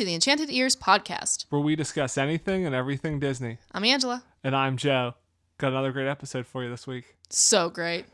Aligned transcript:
To 0.00 0.06
the 0.06 0.14
Enchanted 0.14 0.48
Ears 0.48 0.74
podcast. 0.74 1.44
where 1.50 1.60
we 1.60 1.76
discuss 1.76 2.16
anything 2.16 2.64
and 2.64 2.74
everything 2.74 3.20
Disney. 3.20 3.58
I'm 3.70 3.84
Angela. 3.84 4.22
And 4.42 4.56
I'm 4.56 4.78
Joe. 4.78 5.12
Got 5.58 5.72
another 5.72 5.92
great 5.92 6.06
episode 6.08 6.46
for 6.46 6.64
you 6.64 6.70
this 6.70 6.86
week. 6.86 7.16
So 7.28 7.68
great. 7.68 8.06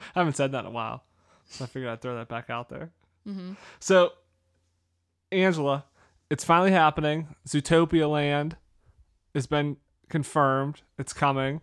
I 0.00 0.20
haven't 0.20 0.32
said 0.36 0.52
that 0.52 0.60
in 0.60 0.64
a 0.64 0.70
while, 0.70 1.04
so 1.44 1.64
I 1.64 1.66
figured 1.66 1.92
I'd 1.92 2.00
throw 2.00 2.16
that 2.16 2.28
back 2.28 2.48
out 2.48 2.70
there. 2.70 2.88
Mm-hmm. 3.28 3.52
So, 3.80 4.12
Angela, 5.30 5.84
it's 6.30 6.42
finally 6.42 6.72
happening. 6.72 7.28
Zootopia 7.46 8.10
Land 8.10 8.56
has 9.34 9.46
been 9.46 9.76
confirmed. 10.08 10.80
It's 10.98 11.12
coming. 11.12 11.60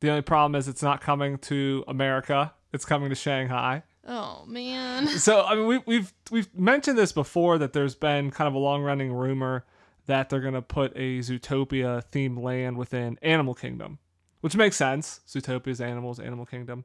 The 0.00 0.08
only 0.08 0.22
problem 0.22 0.54
is 0.54 0.66
it's 0.66 0.82
not 0.82 1.02
coming 1.02 1.36
to 1.40 1.84
America. 1.86 2.54
It's 2.72 2.86
coming 2.86 3.10
to 3.10 3.14
Shanghai. 3.14 3.82
Oh 4.06 4.44
man. 4.46 5.06
so 5.18 5.42
I 5.42 5.54
mean 5.54 5.66
we, 5.66 5.78
we've 5.86 6.12
we've 6.30 6.54
mentioned 6.54 6.98
this 6.98 7.12
before 7.12 7.58
that 7.58 7.72
there's 7.72 7.94
been 7.94 8.30
kind 8.30 8.48
of 8.48 8.54
a 8.54 8.58
long 8.58 8.82
running 8.82 9.12
rumor 9.12 9.64
that 10.06 10.28
they're 10.28 10.40
gonna 10.40 10.62
put 10.62 10.92
a 10.96 11.18
Zootopia 11.20 12.02
themed 12.10 12.42
land 12.42 12.76
within 12.76 13.18
Animal 13.22 13.54
Kingdom, 13.54 13.98
which 14.40 14.56
makes 14.56 14.76
sense. 14.76 15.20
Zootopia's 15.28 15.80
animals, 15.80 16.18
Animal 16.18 16.46
Kingdom. 16.46 16.84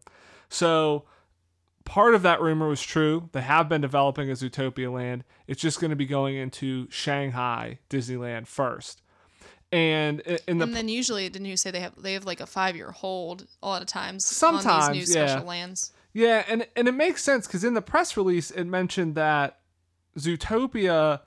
So 0.49 1.05
part 1.87 2.13
of 2.13 2.21
that 2.21 2.41
rumor 2.41 2.67
was 2.67 2.81
true. 2.81 3.29
They 3.31 3.41
have 3.41 3.69
been 3.69 3.81
developing 3.81 4.29
a 4.29 4.33
Zootopia 4.33 4.91
land. 4.93 5.23
It's 5.47 5.61
just 5.61 5.79
going 5.79 5.89
to 5.89 5.95
be 5.95 6.05
going 6.05 6.35
into 6.35 6.87
Shanghai 6.91 7.79
Disneyland 7.89 8.45
first. 8.45 9.01
And 9.71 10.21
in 10.21 10.59
the 10.59 10.65
and 10.65 10.75
then 10.75 10.87
usually, 10.87 11.27
didn't 11.29 11.47
you 11.47 11.57
say 11.57 11.71
they 11.71 11.81
have 11.81 11.93
they 12.01 12.13
have 12.13 12.25
like 12.25 12.39
a 12.39 12.45
five 12.45 12.75
year 12.75 12.91
hold 12.91 13.47
a 13.61 13.67
lot 13.67 13.81
of 13.81 13.87
times 13.87 14.25
on 14.25 14.61
Sometimes, 14.61 14.89
these 14.89 15.09
new 15.09 15.19
yeah. 15.19 15.27
special 15.27 15.47
lands? 15.47 15.91
Yeah, 16.13 16.43
and 16.47 16.67
and 16.75 16.87
it 16.87 16.93
makes 16.93 17.23
sense 17.23 17.47
because 17.47 17.63
in 17.63 17.73
the 17.73 17.81
press 17.81 18.17
release 18.17 18.49
it 18.51 18.65
mentioned 18.65 19.15
that 19.15 19.59
Zootopia 20.17 21.21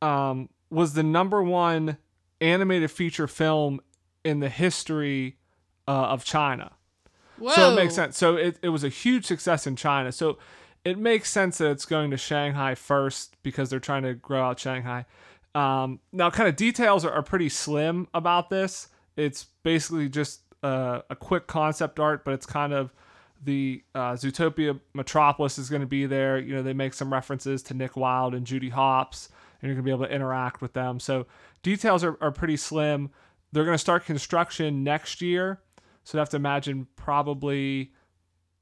um, 0.00 0.48
was 0.70 0.94
the 0.94 1.02
number 1.02 1.42
one 1.42 1.98
animated 2.40 2.90
feature 2.90 3.26
film 3.26 3.80
in 4.24 4.40
the 4.40 4.48
history 4.48 5.36
uh, 5.86 6.06
of 6.06 6.24
China. 6.24 6.72
Whoa. 7.38 7.52
So 7.52 7.72
it 7.72 7.76
makes 7.76 7.94
sense. 7.94 8.16
So 8.16 8.36
it, 8.36 8.58
it 8.62 8.68
was 8.70 8.84
a 8.84 8.88
huge 8.88 9.26
success 9.26 9.66
in 9.66 9.76
China. 9.76 10.12
So 10.12 10.38
it 10.84 10.98
makes 10.98 11.30
sense 11.30 11.58
that 11.58 11.70
it's 11.70 11.84
going 11.84 12.10
to 12.10 12.16
Shanghai 12.16 12.74
first 12.74 13.36
because 13.42 13.70
they're 13.70 13.80
trying 13.80 14.02
to 14.02 14.14
grow 14.14 14.42
out 14.42 14.58
Shanghai. 14.58 15.06
Um, 15.54 16.00
now, 16.12 16.30
kind 16.30 16.48
of 16.48 16.56
details 16.56 17.04
are, 17.04 17.12
are 17.12 17.22
pretty 17.22 17.48
slim 17.48 18.08
about 18.14 18.50
this. 18.50 18.88
It's 19.16 19.46
basically 19.62 20.08
just 20.08 20.42
uh, 20.62 21.00
a 21.10 21.16
quick 21.16 21.46
concept 21.46 21.98
art, 21.98 22.24
but 22.24 22.34
it's 22.34 22.46
kind 22.46 22.72
of 22.72 22.92
the 23.42 23.82
uh, 23.94 24.12
Zootopia 24.12 24.80
Metropolis 24.94 25.58
is 25.58 25.70
going 25.70 25.80
to 25.80 25.86
be 25.86 26.06
there. 26.06 26.38
You 26.38 26.54
know, 26.54 26.62
they 26.62 26.72
make 26.72 26.94
some 26.94 27.12
references 27.12 27.62
to 27.64 27.74
Nick 27.74 27.96
Wilde 27.96 28.34
and 28.34 28.46
Judy 28.46 28.70
Hopps, 28.70 29.28
and 29.60 29.68
you're 29.68 29.74
going 29.74 29.84
to 29.84 29.88
be 29.88 29.90
able 29.90 30.06
to 30.06 30.14
interact 30.14 30.60
with 30.60 30.72
them. 30.72 31.00
So 31.00 31.26
details 31.62 32.04
are, 32.04 32.16
are 32.20 32.32
pretty 32.32 32.56
slim. 32.56 33.10
They're 33.52 33.64
going 33.64 33.74
to 33.74 33.78
start 33.78 34.04
construction 34.04 34.84
next 34.84 35.22
year. 35.22 35.60
So 36.04 36.18
I 36.18 36.20
have 36.20 36.30
to 36.30 36.36
imagine 36.36 36.86
probably 36.96 37.92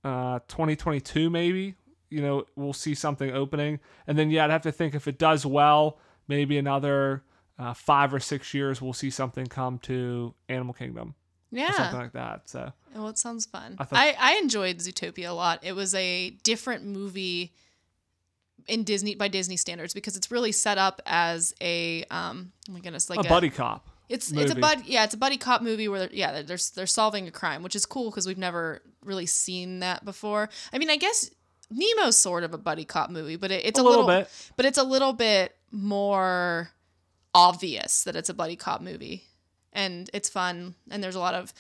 uh, 0.04 0.40
2022, 0.48 1.30
maybe. 1.30 1.74
You 2.10 2.22
know, 2.22 2.44
we'll 2.54 2.72
see 2.72 2.94
something 2.94 3.30
opening. 3.32 3.80
And 4.06 4.18
then, 4.18 4.30
yeah, 4.30 4.44
I'd 4.44 4.50
have 4.50 4.62
to 4.62 4.72
think 4.72 4.94
if 4.94 5.08
it 5.08 5.18
does 5.18 5.44
well, 5.44 5.98
maybe 6.28 6.58
another 6.58 7.24
uh, 7.58 7.74
five 7.74 8.12
or 8.12 8.20
six 8.20 8.54
years, 8.54 8.80
we'll 8.80 8.92
see 8.92 9.10
something 9.10 9.46
come 9.46 9.78
to 9.80 10.34
Animal 10.48 10.74
Kingdom 10.74 11.14
yeah. 11.50 11.72
something 11.72 12.00
like 12.00 12.12
that. 12.12 12.48
So, 12.48 12.72
Well, 12.94 13.08
it 13.08 13.18
sounds 13.18 13.46
fun. 13.46 13.76
I 13.78 13.84
thought- 13.84 13.98
I, 13.98 14.16
I 14.18 14.36
enjoyed 14.38 14.78
Zootopia 14.78 15.28
a 15.28 15.32
lot. 15.32 15.60
It 15.62 15.72
was 15.74 15.94
a 15.94 16.30
different 16.42 16.84
movie 16.84 17.52
in 18.68 18.82
Disney 18.84 19.14
by 19.14 19.28
Disney 19.28 19.56
standards 19.56 19.94
because 19.94 20.16
it's 20.16 20.30
really 20.30 20.50
set 20.52 20.76
up 20.76 21.00
as 21.06 21.54
a 21.60 22.02
um 22.10 22.50
oh 22.68 22.72
my 22.72 22.80
goodness 22.80 23.08
like 23.08 23.20
a 23.24 23.28
buddy 23.28 23.48
cop. 23.50 23.86
It's 24.08 24.30
it's 24.32 24.50
a 24.50 24.54
movie. 24.56 24.60
bud 24.60 24.82
yeah 24.86 25.04
it's 25.04 25.14
a 25.14 25.18
buddy 25.18 25.36
cop 25.36 25.62
movie 25.62 25.86
where 25.88 26.00
they're, 26.00 26.08
yeah 26.12 26.32
they're 26.32 26.42
they're, 26.42 26.58
they're 26.74 26.86
solving 26.86 27.28
a 27.28 27.30
crime 27.30 27.62
which 27.62 27.76
is 27.76 27.86
cool 27.86 28.10
because 28.10 28.26
we've 28.26 28.38
never 28.38 28.82
really 29.04 29.26
seen 29.26 29.78
that 29.80 30.04
before. 30.04 30.48
I 30.72 30.78
mean 30.78 30.90
I 30.90 30.96
guess 30.96 31.30
Nemo's 31.70 32.16
sort 32.16 32.42
of 32.42 32.54
a 32.54 32.58
buddy 32.58 32.84
cop 32.84 33.10
movie, 33.10 33.36
but 33.36 33.50
it, 33.52 33.64
it's 33.64 33.78
A 33.78 33.82
a, 33.82 33.84
little 33.84 34.04
little, 34.06 34.22
bit. 34.22 34.30
but 34.56 34.66
it's 34.66 34.78
a 34.78 34.84
little 34.84 35.12
bit 35.12 35.54
more 35.70 36.70
obvious 37.34 38.02
that 38.04 38.16
it's 38.16 38.28
a 38.28 38.34
buddy 38.34 38.56
cop 38.56 38.80
movie, 38.80 39.24
and 39.76 40.10
it's 40.12 40.28
fun 40.28 40.74
and 40.90 41.04
there's 41.04 41.14
a 41.14 41.20
lot 41.20 41.34
of 41.34 41.52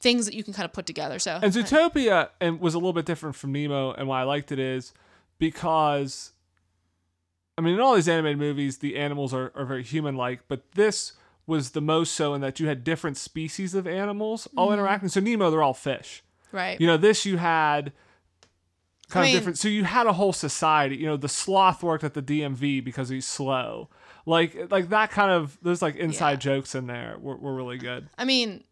things 0.00 0.24
that 0.26 0.34
you 0.34 0.42
can 0.44 0.52
kind 0.54 0.64
of 0.64 0.72
put 0.72 0.86
together. 0.86 1.18
So 1.18 1.38
And 1.42 1.52
Zootopia 1.52 2.28
and 2.40 2.60
was 2.60 2.74
a 2.74 2.78
little 2.78 2.92
bit 2.92 3.04
different 3.06 3.36
from 3.36 3.52
Nemo, 3.52 3.92
and 3.92 4.06
why 4.08 4.20
I 4.20 4.24
liked 4.24 4.52
it 4.52 4.58
is 4.58 4.92
because, 5.38 6.32
I 7.56 7.62
mean, 7.62 7.74
in 7.74 7.80
all 7.80 7.94
these 7.94 8.08
animated 8.08 8.38
movies, 8.38 8.78
the 8.78 8.96
animals 8.96 9.32
are, 9.34 9.52
are 9.54 9.64
very 9.64 9.82
human-like, 9.82 10.40
but 10.48 10.72
this 10.72 11.12
was 11.46 11.70
the 11.70 11.80
most 11.80 12.12
so 12.14 12.32
in 12.34 12.40
that 12.40 12.58
you 12.60 12.66
had 12.68 12.84
different 12.84 13.16
species 13.16 13.74
of 13.74 13.86
animals 13.86 14.48
all 14.56 14.66
Mm-hmm. 14.68 14.74
interacting. 14.74 15.08
So 15.10 15.20
Nemo, 15.20 15.50
they're 15.50 15.62
all 15.62 15.74
fish. 15.74 16.22
right 16.52 16.80
You 16.80 16.86
know, 16.86 16.96
this 16.96 17.26
you 17.26 17.36
had 17.36 17.92
kind 19.10 19.24
I 19.24 19.28
of 19.28 19.32
mean- 19.32 19.36
different. 19.36 19.58
So 19.58 19.68
you 19.68 19.84
had 19.84 20.06
a 20.06 20.14
whole 20.14 20.32
society. 20.32 20.96
You 20.96 21.06
know, 21.06 21.16
the 21.16 21.28
sloth 21.28 21.82
worked 21.82 22.04
at 22.04 22.14
the 22.14 22.22
DMV 22.22 22.82
because 22.84 23.08
he's 23.10 23.26
slow. 23.26 23.88
Like, 24.26 24.70
like 24.70 24.88
that 24.88 25.10
kind 25.10 25.30
of 25.30 25.58
those 25.62 25.82
like 25.82 25.96
inside 25.96 26.32
Yeah. 26.32 26.36
jokes 26.56 26.74
in 26.74 26.86
there 26.86 27.16
were, 27.20 27.36
were 27.36 27.54
really 27.54 27.78
good. 27.78 28.08
I 28.16 28.24
mean, 28.24 28.64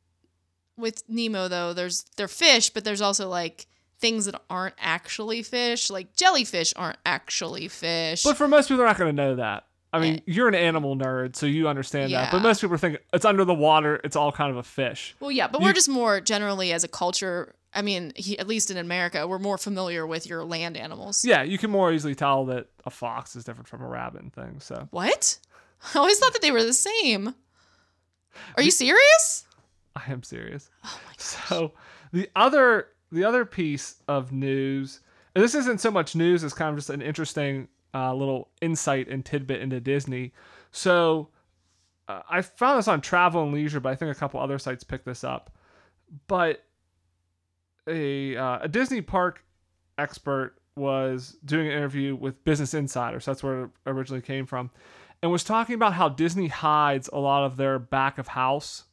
with 0.77 1.03
Nemo 1.09 1.49
though, 1.49 1.73
there's 1.75 2.05
they're 2.17 2.29
fish, 2.29 2.71
but 2.71 2.85
there's 2.85 3.01
also 3.03 3.29
like 3.29 3.67
things 4.01 4.25
that 4.25 4.41
aren't 4.49 4.75
actually 4.79 5.43
fish. 5.43 5.91
Like 5.91 6.15
jellyfish 6.17 6.73
aren't 6.77 6.99
actually 7.05 7.69
fish. 7.69 8.23
But 8.23 8.37
for 8.37 8.49
most 8.49 8.67
people, 8.69 8.79
they're 8.79 8.87
not 8.87 8.99
going 8.99 9.15
to 9.15 9.23
know 9.23 9.37
that. 9.37 9.67
I 9.95 10.01
mean, 10.01 10.15
eh. 10.17 10.21
you're 10.25 10.49
an 10.49 10.55
animal 10.55 10.97
nerd, 10.97 11.37
so 11.37 11.45
you 11.45 11.69
understand 11.69 12.13
that. 12.15 12.33
But 12.33 12.41
most 12.41 12.63
people 12.63 12.79
think 12.79 12.99
it's 13.13 13.27
under 13.27 13.45
the 13.45 13.53
water. 13.55 14.01
It's 14.03 14.17
all 14.17 14.33
kind 14.33 14.51
of 14.51 14.57
a 14.57 14.63
fish. 14.63 15.15
well, 15.21 15.31
yeah, 15.31 15.49
but 15.49 15.61
you- 15.61 15.67
we're 15.67 15.75
just 15.75 15.89
more 15.91 16.19
generally 16.21 16.73
as 16.73 16.83
a 16.83 16.89
culture. 16.89 17.55
I 17.75 17.83
mean, 17.83 18.13
he, 18.15 18.39
at 18.39 18.47
least 18.47 18.71
in 18.71 18.77
America, 18.77 19.27
we're 19.27 19.39
more 19.39 19.59
familiar 19.59 20.07
with 20.07 20.27
your 20.27 20.45
land 20.45 20.77
animals. 20.77 21.25
Yeah, 21.25 21.43
you 21.43 21.59
can 21.59 21.71
more 21.71 21.93
easily 21.93 22.15
tell 22.15 22.45
that 22.47 22.67
a 22.85 22.91
fox 22.91 23.35
is 23.35 23.45
different 23.45 23.69
from 23.69 23.83
a 23.83 23.87
rabbit 23.87 24.23
and 24.23 24.33
things. 24.33 24.65
So 24.65 24.89
What? 24.91 25.39
I 25.95 25.99
always 25.99 26.19
thought 26.19 26.33
that 26.33 26.43
they 26.43 26.51
were 26.51 26.63
the 26.63 26.73
same. 26.73 27.35
Are 28.57 28.63
you 28.63 28.71
serious? 28.71 29.47
I 29.97 30.11
am 30.11 30.23
serious. 30.23 30.71
Oh 30.85 31.01
my 31.07 31.13
So 31.17 31.73
the 32.13 32.31
other 32.37 32.89
the 33.11 33.25
other 33.25 33.45
piece 33.45 33.97
of 34.09 34.33
news, 34.33 35.01
and 35.35 35.45
this 35.45 35.55
isn't 35.55 35.81
so 35.81 35.91
much 35.91 36.17
news 36.17 36.45
as 36.45 36.55
kind 36.55 36.71
of 36.71 36.77
just 36.77 36.91
an 36.91 37.03
interesting 37.03 37.69
uh, 37.95 38.15
little 38.15 38.49
insight 38.63 39.09
and 39.09 39.25
tidbit 39.25 39.61
into 39.61 39.81
Disney. 39.81 40.33
So 40.71 41.29
uh, 42.09 42.23
I 42.29 42.43
found 42.43 42.79
this 42.79 42.89
on 42.89 43.01
Travel 43.01 43.43
and 43.43 43.53
Leisure, 43.53 43.81
but 43.81 43.91
I 43.91 43.95
think 43.95 44.11
a 44.11 44.19
couple 44.19 44.41
other 44.41 44.59
sites 44.59 44.83
picked 44.83 45.05
this 45.05 45.25
up. 45.25 45.51
But 46.27 46.65
a 47.89 48.37
uh, 48.37 48.59
a 48.63 48.69
Disney 48.69 49.01
park 49.01 49.45
expert 49.99 50.55
was 50.77 51.37
doing 51.45 51.67
an 51.67 51.73
interview 51.73 52.15
with 52.17 52.43
Business 52.45 52.75
Insider, 52.75 53.21
so 53.21 53.31
that's 53.31 53.43
where 53.43 53.65
it 53.65 53.71
originally 53.87 54.23
came 54.23 54.47
from, 54.47 54.71
and 55.23 55.31
was 55.31 55.45
talking 55.45 55.75
about 55.75 55.95
how 55.95 56.09
Disney 56.09 56.49
hides 56.49 57.09
a 57.13 57.19
lot 57.19 57.45
of 57.45 57.57
their 57.57 57.79
back 57.79 58.19
of 58.19 58.29
house 58.29 58.85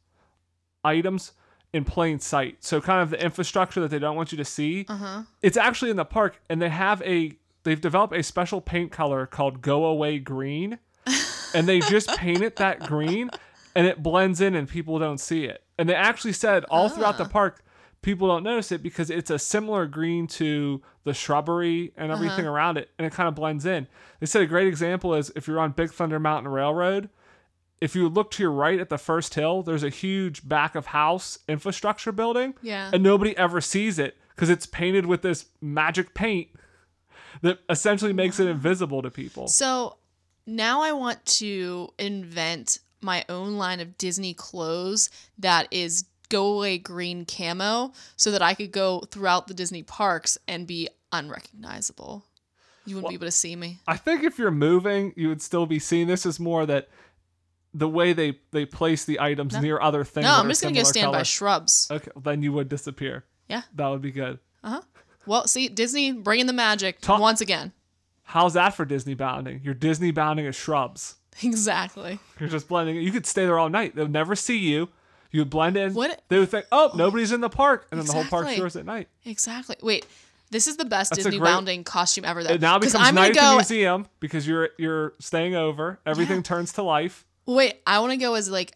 items 0.84 1.34
in 1.74 1.86
plain 1.86 2.20
sight. 2.20 2.58
So 2.64 2.82
kind 2.82 3.02
of 3.02 3.12
the 3.12 3.24
infrastructure 3.24 3.80
that 3.82 3.90
they 3.92 4.00
don't 4.00 4.16
want 4.16 4.32
you 4.32 4.38
to 4.38 4.46
see. 4.46 4.86
Uh 4.90 4.96
huh. 4.98 5.24
It's 5.42 5.58
actually 5.58 5.92
in 5.92 5.98
the 5.98 6.06
park 6.06 6.42
and 6.50 6.62
they 6.62 6.70
have 6.70 7.02
a 7.04 7.34
they've 7.64 7.80
developed 7.80 8.14
a 8.16 8.24
special 8.24 8.60
paint 8.62 8.92
color 8.92 9.26
called 9.28 9.62
Go 9.62 9.86
Away 9.86 10.18
Green. 10.20 10.80
and 11.54 11.68
they 11.68 11.80
just 11.82 12.10
paint 12.18 12.42
it 12.42 12.56
that 12.58 12.80
green 12.82 13.30
and 13.76 13.86
it 13.88 14.02
blends 14.02 14.42
in 14.42 14.56
and 14.56 14.68
people 14.68 14.98
don't 15.00 15.20
see 15.20 15.46
it. 15.46 15.64
And 15.78 15.88
they 15.88 15.94
actually 15.96 16.34
said 16.34 16.66
all 16.66 16.90
throughout 16.90 17.18
the 17.18 17.26
Ah. 17.26 17.30
park 17.30 17.64
people 18.02 18.28
don't 18.28 18.44
notice 18.44 18.72
it 18.72 18.82
because 18.82 19.10
it's 19.10 19.30
a 19.30 19.40
similar 19.40 19.86
green 19.86 20.28
to 20.28 20.82
the 21.04 21.14
shrubbery 21.14 21.94
and 21.98 22.12
uh-huh. 22.12 22.24
everything 22.24 22.46
around 22.46 22.78
it 22.78 22.90
and 22.98 23.06
it 23.06 23.14
kind 23.14 23.28
of 23.28 23.36
blends 23.36 23.66
in. 23.66 23.88
They 24.20 24.26
said 24.26 24.42
a 24.42 24.48
great 24.48 24.68
example 24.68 25.14
is 25.14 25.32
if 25.36 25.48
you're 25.48 25.60
on 25.60 25.72
Big 25.72 25.92
Thunder 25.92 26.20
Mountain 26.20 26.52
Railroad, 26.52 27.10
if 27.82 27.96
you 27.96 28.10
look 28.10 28.32
to 28.32 28.44
your 28.44 28.52
right 28.52 28.80
at 28.80 28.90
the 28.90 28.98
first 28.98 29.36
hill, 29.36 29.64
there's 29.64 29.84
a 29.84 29.90
huge 29.90 30.48
back 30.48 30.76
of 30.76 30.88
house 30.88 31.40
infrastructure 31.48 32.12
building. 32.12 32.56
Yeah. 32.62 32.92
And 32.94 33.04
nobody 33.04 33.36
ever 33.38 33.62
sees 33.62 34.00
it 34.00 34.18
because 34.36 34.50
it's 34.50 34.66
painted 34.66 35.06
with 35.06 35.22
this 35.22 35.46
magic 35.62 36.14
paint 36.14 36.50
that 37.42 37.60
essentially 37.70 38.14
makes 38.14 38.40
it 38.40 38.48
invisible 38.48 39.02
to 39.02 39.10
people. 39.10 39.48
So 39.48 39.98
now 40.46 40.82
I 40.82 40.92
want 40.92 41.26
to 41.26 41.90
invent 41.98 42.80
my 43.02 43.24
own 43.30 43.56
line 43.56 43.80
of 43.80 43.98
Disney 43.98 44.34
clothes 44.34 45.10
that 45.38 45.68
is 45.72 46.06
go 46.30 46.54
away 46.54 46.78
green 46.78 47.26
camo 47.26 47.92
so 48.16 48.32
that 48.32 48.42
I 48.42 48.54
could 48.54 48.72
go 48.72 49.02
throughout 49.12 49.48
the 49.48 49.54
Disney 49.54 49.84
parks 49.84 50.38
and 50.48 50.66
be 50.68 50.88
unrecognizable. 51.12 52.24
You 52.86 52.96
wouldn't 52.96 53.10
be 53.10 53.16
able 53.16 53.28
to 53.28 53.32
see 53.32 53.56
me. 53.56 53.80
I 53.88 53.98
think 53.98 54.24
if 54.24 54.40
you're 54.40 54.52
moving, 54.52 55.14
you 55.16 55.28
would 55.28 55.42
still 55.42 55.66
be 55.66 55.80
seen. 55.80 56.08
this 56.08 56.26
is 56.26 56.40
more 56.40 56.66
that 56.66 56.90
the 57.74 57.88
way 57.90 58.14
they 58.14 58.40
they 58.52 58.66
place 58.66 59.06
the 59.06 59.20
items 59.20 59.54
No. 59.54 59.62
near 59.62 59.80
other 59.80 60.04
things. 60.04 60.24
No, 60.24 60.34
I'm 60.34 60.48
just 60.50 60.64
gonna 60.64 60.74
go 60.76 60.84
stand 60.84 61.12
by 61.12 61.24
shrubs. 61.24 61.88
Okay, 61.92 62.10
then 62.24 62.42
you 62.42 62.52
would 62.54 62.68
disappear. 62.70 63.26
Yeah. 63.48 63.62
That 63.76 63.88
would 63.90 64.02
be 64.02 64.12
good. 64.12 64.40
Uh 64.64 64.70
huh. 64.70 64.82
Well, 65.28 65.46
see, 65.48 65.68
Disney 65.68 66.12
bringing 66.12 66.48
the 66.48 66.54
magic 66.54 67.00
Ta- 67.02 67.20
once 67.20 67.42
again. 67.42 67.74
How's 68.24 68.54
that 68.54 68.74
for 68.76 68.86
Disney 68.86 69.14
bounding? 69.14 69.62
You're 69.64 69.74
Disney 69.76 70.12
bounding 70.12 70.48
as 70.48 70.56
shrubs. 70.56 71.16
Exactly. 71.44 72.20
You're 72.40 72.50
just 72.50 72.68
blending. 72.68 72.98
You 72.98 73.12
could 73.14 73.26
stay 73.26 73.46
there 73.46 73.58
all 73.58 73.70
night. 73.70 73.96
They'll 73.96 74.10
never 74.10 74.36
see 74.36 74.58
you. 74.58 74.90
You 75.32 75.42
would 75.42 75.50
blend 75.50 75.78
in. 75.78 75.94
What- 75.94 76.22
They 76.30 76.40
would 76.40 76.50
think, 76.50 76.66
oh, 76.72 76.92
nobody's 76.96 77.32
in 77.32 77.42
the 77.42 77.50
park, 77.50 77.88
and 77.92 78.00
then 78.00 78.08
the 78.08 78.14
whole 78.14 78.26
park 78.26 78.56
yours 78.58 78.76
at 78.76 78.86
night. 78.86 79.08
Exactly. 79.26 79.76
Wait, 79.82 80.06
this 80.52 80.68
is 80.68 80.78
the 80.78 80.86
best 80.86 81.12
That's 81.12 81.24
Disney 81.24 81.38
great- 81.40 81.48
bounding 81.48 81.84
costume 81.84 82.26
ever. 82.26 82.44
Though, 82.44 82.54
It 82.54 82.62
now 82.62 82.80
becomes 82.80 82.96
I'm 82.96 83.16
night 83.16 83.36
gonna 83.36 83.48
at 83.48 83.52
the 83.52 83.56
museum 83.58 84.08
because 84.20 84.48
you're 84.48 84.70
you're 84.78 85.14
staying 85.20 85.56
over. 85.56 86.00
Everything 86.06 86.38
Yeah. 86.38 86.42
turns 86.44 86.74
to 86.74 86.84
life. 86.84 87.26
Wait, 87.46 87.76
I 87.86 88.00
want 88.00 88.12
to 88.12 88.18
go 88.18 88.34
as 88.36 88.50
like. 88.50 88.74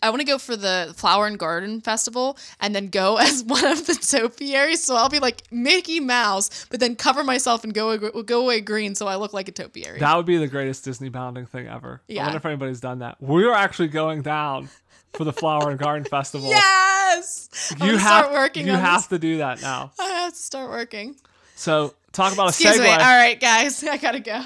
I 0.00 0.10
want 0.10 0.20
to 0.20 0.24
go 0.24 0.38
for 0.38 0.54
the 0.54 0.94
Flower 0.96 1.26
and 1.26 1.36
Garden 1.36 1.80
Festival 1.80 2.38
and 2.60 2.72
then 2.72 2.86
go 2.86 3.16
as 3.18 3.42
one 3.42 3.64
of 3.64 3.84
the 3.84 3.96
topiaries. 3.96 4.84
So 4.84 4.94
I'll 4.94 5.08
be 5.08 5.18
like 5.18 5.42
Mickey 5.50 5.98
Mouse, 5.98 6.66
but 6.70 6.78
then 6.78 6.94
cover 6.94 7.24
myself 7.24 7.64
and 7.64 7.74
go 7.74 7.98
go 8.22 8.42
away 8.42 8.60
green 8.60 8.94
so 8.94 9.08
I 9.08 9.16
look 9.16 9.32
like 9.32 9.48
a 9.48 9.52
topiary. 9.52 9.98
That 9.98 10.16
would 10.16 10.26
be 10.26 10.36
the 10.36 10.46
greatest 10.46 10.84
Disney 10.84 11.08
bounding 11.08 11.46
thing 11.46 11.66
ever. 11.66 12.00
I 12.08 12.12
Yeah. 12.12 12.22
wonder 12.22 12.36
if 12.38 12.46
anybody's 12.46 12.78
done 12.80 13.00
that. 13.00 13.16
We 13.20 13.44
are 13.44 13.54
actually 13.54 13.88
going 13.88 14.22
down 14.22 14.68
for 15.14 15.24
the 15.24 15.32
Flower 15.32 15.70
and 15.70 15.78
Garden 15.78 16.04
Festival. 16.04 16.48
yes! 16.48 17.74
You 17.80 17.96
have 17.96 18.24
start 18.26 18.32
working 18.32 18.66
you 18.66 18.72
have 18.72 19.00
this. 19.02 19.06
to 19.08 19.18
do 19.18 19.38
that 19.38 19.60
now. 19.62 19.92
I 19.98 20.04
have 20.08 20.32
to 20.32 20.38
start 20.38 20.70
working. 20.70 21.16
So 21.54 21.94
talk 22.12 22.32
about 22.32 22.46
a 22.46 22.48
Excuse 22.48 22.76
segue. 22.76 22.82
me. 22.82 22.88
All 22.88 22.96
right, 22.98 23.38
guys, 23.38 23.84
I 23.88 23.96
gotta 23.98 24.20
go. 24.20 24.42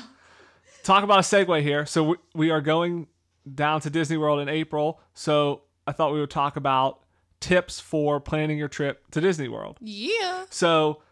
talk 0.82 1.04
about 1.04 1.18
a 1.18 1.22
segue 1.22 1.62
here. 1.62 1.86
So 1.86 2.04
we, 2.04 2.16
we 2.34 2.50
are 2.50 2.60
going 2.60 3.06
down 3.54 3.80
to 3.82 3.90
Disney 3.90 4.16
World 4.16 4.40
in 4.40 4.48
April. 4.48 5.00
So 5.14 5.62
I 5.86 5.92
thought 5.92 6.12
we 6.12 6.20
would 6.20 6.30
talk 6.30 6.56
about 6.56 7.00
tips 7.40 7.78
for 7.80 8.18
planning 8.20 8.58
your 8.58 8.68
trip 8.68 9.08
to 9.12 9.20
Disney 9.20 9.48
World. 9.48 9.78
Yeah. 9.80 10.44
So, 10.50 11.02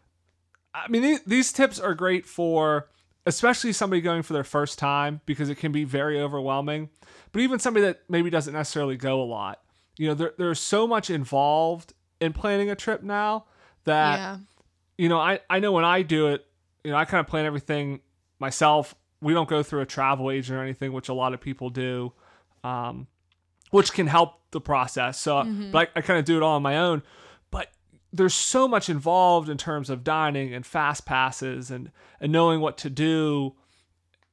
I 0.75 0.89
mean, 0.89 1.03
these, 1.03 1.23
these 1.23 1.53
tips 1.53 1.79
are 1.79 1.95
great 1.95 2.27
for 2.27 2.89
especially 3.27 3.73
somebody 3.73 4.03
going 4.03 4.23
for 4.23 4.33
their 4.33 4.45
first 4.45 4.79
time 4.79 5.21
because 5.27 5.49
it 5.49 5.55
can 5.57 5.73
be 5.73 5.85
very 5.85 6.21
overwhelming. 6.21 6.91
But 7.35 7.43
even 7.43 7.59
somebody 7.59 7.87
that 7.87 8.03
maybe 8.09 8.31
doesn't 8.31 8.53
necessarily 8.53 8.97
go 8.97 9.21
a 9.21 9.25
lot, 9.25 9.61
you 9.97 10.07
know, 10.07 10.15
there, 10.15 10.33
there's 10.39 10.61
so 10.61 10.87
much 10.87 11.11
involved 11.11 11.93
in 12.21 12.33
planning 12.33 12.71
a 12.71 12.77
trip 12.77 13.03
now 13.03 13.47
that 13.87 14.19
yeah. 14.21 14.37
you 14.97 15.09
know, 15.09 15.19
I, 15.19 15.41
I 15.51 15.59
know 15.59 15.73
when 15.73 15.85
I 15.85 16.03
do 16.03 16.29
it, 16.29 16.47
you 16.85 16.93
know, 16.93 16.97
I 16.97 17.05
kind 17.07 17.19
of 17.19 17.27
plan 17.27 17.45
everything 17.45 18.03
myself. 18.39 18.95
We 19.21 19.35
don't 19.35 19.49
go 19.49 19.65
through 19.65 19.81
a 19.81 19.87
travel 19.87 20.31
agent 20.31 20.57
or 20.57 20.63
anything, 20.63 20.93
which 20.93 21.09
a 21.09 21.13
lot 21.13 21.35
of 21.35 21.41
people 21.41 21.71
do, 21.71 22.13
um, 22.63 23.09
which 23.73 23.93
can 23.93 24.07
help 24.07 24.35
the 24.53 24.61
process. 24.61 25.19
So, 25.19 25.43
but 25.73 25.91
I, 25.97 25.99
I 25.99 26.03
kind 26.03 26.21
of 26.21 26.25
do 26.25 26.37
it 26.37 26.43
all 26.45 26.55
on 26.55 26.63
my 26.63 26.79
own. 26.79 27.03
But 27.51 27.73
there's 28.13 28.35
so 28.35 28.69
much 28.69 28.89
involved 28.89 29.49
in 29.49 29.59
terms 29.59 29.91
of 29.91 30.05
dining 30.05 30.55
and 30.55 30.65
fast 30.65 31.05
passes 31.05 31.73
and 31.73 31.91
and 32.21 32.31
knowing 32.31 32.61
what 32.61 32.79
to 32.79 32.91
do. 32.91 33.57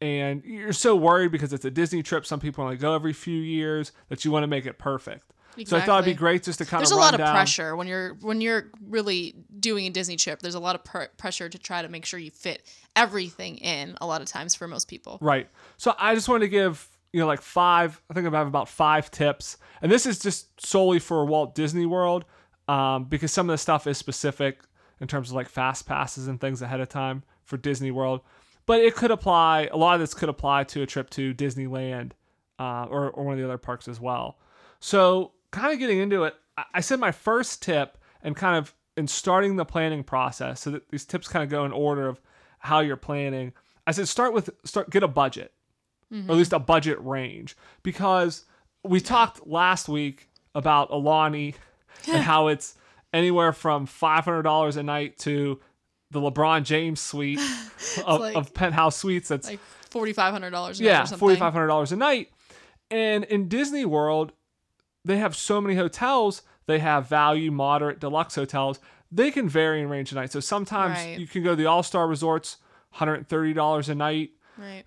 And 0.01 0.44
you're 0.44 0.74
so 0.74 0.95
worried 0.95 1.31
because 1.31 1.53
it's 1.53 1.63
a 1.63 1.69
Disney 1.71 2.01
trip. 2.01 2.25
Some 2.25 2.39
people 2.39 2.63
only 2.63 2.75
go 2.77 2.95
every 2.95 3.13
few 3.13 3.39
years 3.39 3.92
that 4.09 4.25
you 4.25 4.31
want 4.31 4.44
to 4.44 4.48
make 4.48 4.65
it 4.65 4.80
perfect. 4.80 5.31
Exactly. 5.57 5.65
So 5.65 5.77
I 5.77 5.81
thought 5.86 6.03
it'd 6.03 6.15
be 6.15 6.18
great 6.18 6.44
just 6.44 6.59
to 6.59 6.65
kind 6.65 6.80
There's 6.80 6.92
of 6.92 6.98
There's 6.98 6.98
a 6.98 7.01
lot 7.01 7.13
of 7.13 7.19
down- 7.19 7.33
pressure 7.36 7.75
when 7.75 7.86
you're 7.86 8.13
when 8.21 8.42
you're 8.42 8.71
really 8.88 9.36
doing 9.59 9.86
a 9.86 9.89
Disney 9.89 10.15
trip. 10.15 10.39
There's 10.39 10.56
a 10.56 10.59
lot 10.59 10.75
of 10.75 10.83
pr- 10.83 11.03
pressure 11.18 11.50
to 11.50 11.59
try 11.59 11.81
to 11.81 11.89
make 11.89 12.06
sure 12.06 12.19
you 12.19 12.31
fit 12.31 12.63
everything 12.95 13.57
in. 13.57 13.95
A 14.01 14.06
lot 14.07 14.21
of 14.21 14.27
times 14.27 14.56
for 14.56 14.68
most 14.68 14.88
people. 14.88 15.18
Right. 15.21 15.50
So 15.77 15.94
I 16.00 16.15
just 16.15 16.30
wanted 16.30 16.45
to 16.45 16.50
give, 16.50 16.88
you 17.12 17.19
know, 17.19 17.27
like 17.27 17.42
five, 17.42 18.01
I 18.09 18.13
think 18.13 18.25
I 18.27 18.38
have 18.38 18.47
about 18.47 18.69
five 18.69 19.12
tips. 19.12 19.57
And 19.81 19.92
this 19.92 20.06
is 20.06 20.19
just 20.19 20.65
solely 20.65 21.00
for 21.00 21.25
Walt 21.25 21.54
Disney 21.54 21.86
World 21.86 22.24
um, 22.69 23.04
because 23.06 23.31
some 23.33 23.50
of 23.50 23.54
the 23.54 23.57
stuff 23.57 23.86
is 23.88 23.97
specific 23.97 24.62
in 25.01 25.07
terms 25.07 25.30
of 25.30 25.36
like 25.36 25.50
fast 25.50 25.86
passes 25.86 26.27
and 26.27 26.39
things 26.39 26.62
ahead 26.62 26.80
of 26.80 26.88
time 26.88 27.24
for 27.44 27.57
Disney 27.57 27.92
World. 27.92 28.21
But 28.71 28.79
it 28.81 28.95
could 28.95 29.12
apply, 29.12 29.68
a 29.69 29.75
lot 29.75 29.95
of 29.95 30.00
this 30.00 30.13
could 30.13 30.29
apply 30.29 30.63
to 30.63 30.81
a 30.81 30.85
trip 30.85 31.09
to 31.09 31.33
Disneyland 31.33 32.12
uh, 32.57 32.85
or, 32.89 33.09
or 33.12 33.25
one 33.25 33.33
of 33.33 33.39
the 33.39 33.44
other 33.44 33.57
parks 33.57 33.89
as 33.89 34.00
well. 34.00 34.38
So, 34.79 35.33
kind 35.51 35.73
of 35.73 35.79
getting 35.79 35.97
into 36.00 36.23
it, 36.23 36.35
I- 36.73 36.79
said 36.79 36.97
my 37.00 37.12
first 37.12 37.62
tip 37.62 37.97
and 38.23 38.33
kind 38.33 38.56
of 38.56 38.73
in 38.95 39.07
starting 39.07 39.57
the 39.57 39.65
planning 39.65 40.06
process. 40.06 40.62
So 40.62 40.71
that 40.71 40.88
these 40.89 41.03
tips 41.06 41.27
kind 41.27 41.44
of 41.44 41.50
go 41.50 41.65
in 41.65 41.73
order 41.73 42.07
of 42.07 42.21
how 42.59 42.79
you're 42.79 42.95
planning. 42.95 43.51
I 43.85 43.91
said 43.91 44.07
start 44.07 44.31
with 44.33 44.50
start 44.63 44.89
get 44.89 45.03
a 45.03 45.07
budget, 45.09 45.51
or 46.29 46.31
at 46.31 46.38
least 46.38 46.53
a 46.53 46.59
budget 46.59 46.97
range, 47.03 47.57
because 47.83 48.45
we 48.85 49.01
talked 49.01 49.45
last 49.47 49.89
week 49.89 50.29
about 50.56 50.91
Aulani 50.91 51.56
and 52.07 52.23
how 52.23 52.47
it's 52.47 52.75
anywhere 53.13 53.51
from 53.51 53.85
five 53.85 54.23
hundred 54.23 54.44
dollars 54.44 54.77
a 54.77 54.83
night 54.83 55.18
to 55.19 55.59
the 56.11 56.19
LeBron 56.19 56.63
James 56.63 56.99
suite 56.99 57.39
of, 58.05 58.19
like- 58.19 58.35
of 58.35 58.53
penthouse 58.53 58.97
suites. 58.97 59.29
That's 59.29 59.47
Like 59.47 59.59
forty 59.89 60.13
five 60.13 60.31
hundred 60.33 60.51
dollars. 60.51 60.79
yeah, 60.79 61.03
or 61.03 61.17
forty 61.17 61.35
five 61.35 61.53
hundred 61.53 61.67
dollars 61.67 61.91
a 61.91 61.95
night. 61.95 62.29
And 62.89 63.23
in 63.25 63.47
Disney 63.47 63.85
World, 63.85 64.33
they 65.05 65.17
have 65.17 65.35
so 65.35 65.61
many 65.61 65.75
hotels. 65.75 66.41
They 66.67 66.79
have 66.79 67.07
value, 67.07 67.51
moderate, 67.51 67.99
deluxe 67.99 68.35
hotels. 68.35 68.79
They 69.11 69.31
can 69.31 69.49
vary 69.49 69.81
in 69.81 69.89
range 69.89 70.11
of 70.11 70.15
night. 70.15 70.31
So 70.31 70.39
sometimes 70.39 70.97
Right. 70.97 71.19
you 71.19 71.27
can 71.27 71.43
go 71.43 71.49
to 71.51 71.55
the 71.55 71.65
All 71.65 71.83
Star 71.83 72.07
Resorts, 72.07 72.57
hundred 72.91 73.15
and 73.15 73.27
thirty 73.27 73.53
dollars 73.53 73.89
a 73.89 73.95
night, 73.95 74.31
Right. 74.57 74.83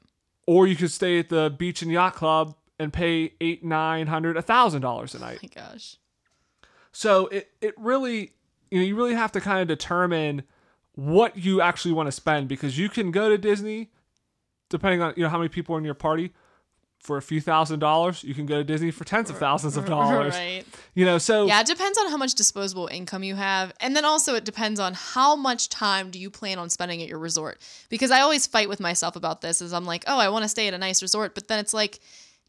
or 0.47 0.67
you 0.67 0.77
could 0.77 0.91
stay 0.91 1.19
at 1.19 1.29
the 1.31 1.55
Beach 1.59 1.83
and 1.83 1.91
Yacht 1.91 2.15
Club 2.15 2.55
and 2.79 2.93
pay 2.93 3.33
eight, 3.41 3.65
nine 3.65 4.07
hundred, 4.07 4.37
a 4.37 4.43
thousand 4.43 4.83
dollars 4.83 5.15
a 5.15 5.19
night. 5.19 5.39
Oh 5.43 5.49
my 5.55 5.63
gosh. 5.63 5.97
So 6.93 7.27
it 7.29 7.51
it 7.61 7.75
really 7.79 8.33
you 8.71 8.79
know 8.79 8.85
you 8.85 8.97
really 8.97 9.15
have 9.15 9.33
to 9.33 9.41
kind 9.41 9.61
of 9.61 9.69
determine 9.69 10.43
what 10.95 11.37
you 11.37 11.61
actually 11.61 11.93
want 11.93 12.07
to 12.07 12.13
spend 12.13 12.49
because 12.49 12.79
you 12.79 12.89
can 12.89 13.11
go 13.11 13.29
to 13.29 13.39
Disney 13.39 13.91
depending 14.71 15.03
on 15.03 15.15
you 15.17 15.23
know 15.23 15.29
how 15.29 15.39
many 15.39 15.49
people 15.49 15.75
are 15.75 15.79
in 15.79 15.85
your 15.85 15.95
party 15.95 16.33
for 17.01 17.19
a 17.19 17.23
few 17.23 17.39
thousand 17.41 17.81
dollars 17.81 18.25
you 18.25 18.33
can 18.35 18.47
go 18.47 18.57
to 18.57 18.65
Disney 18.65 18.91
for 18.91 19.05
tens 19.05 19.29
of 19.29 19.37
thousands 19.37 19.77
of 19.77 19.85
dollars 19.97 20.35
Right. 20.35 20.65
you 20.95 21.05
know 21.05 21.19
so 21.19 21.47
Yeah, 21.47 21.61
it 21.61 21.67
depends 21.67 21.99
on 21.99 22.09
how 22.09 22.17
much 22.17 22.35
disposable 22.35 22.87
income 22.91 23.23
you 23.23 23.35
have. 23.35 23.73
And 23.81 23.95
then 23.95 24.05
also 24.05 24.35
it 24.37 24.45
depends 24.45 24.81
on 24.81 24.95
how 24.95 25.37
much 25.37 25.69
time 25.69 26.11
do 26.11 26.19
you 26.19 26.31
plan 26.31 26.59
on 26.59 26.71
spending 26.71 27.03
at 27.03 27.09
your 27.09 27.19
resort. 27.19 27.61
Because 27.91 28.11
I 28.11 28.21
always 28.21 28.47
fight 28.47 28.69
with 28.69 28.81
myself 28.81 29.17
about 29.17 29.43
this 29.43 29.61
as 29.61 29.73
I'm 29.75 29.85
like, 29.85 30.05
"Oh, 30.07 30.19
I 30.19 30.29
want 30.31 30.45
to 30.45 30.49
stay 30.49 30.67
at 30.69 30.75
a 30.75 30.79
nice 30.79 31.03
resort." 31.03 31.35
But 31.35 31.49
then 31.49 31.59
it's 31.59 31.75
like 31.75 32.01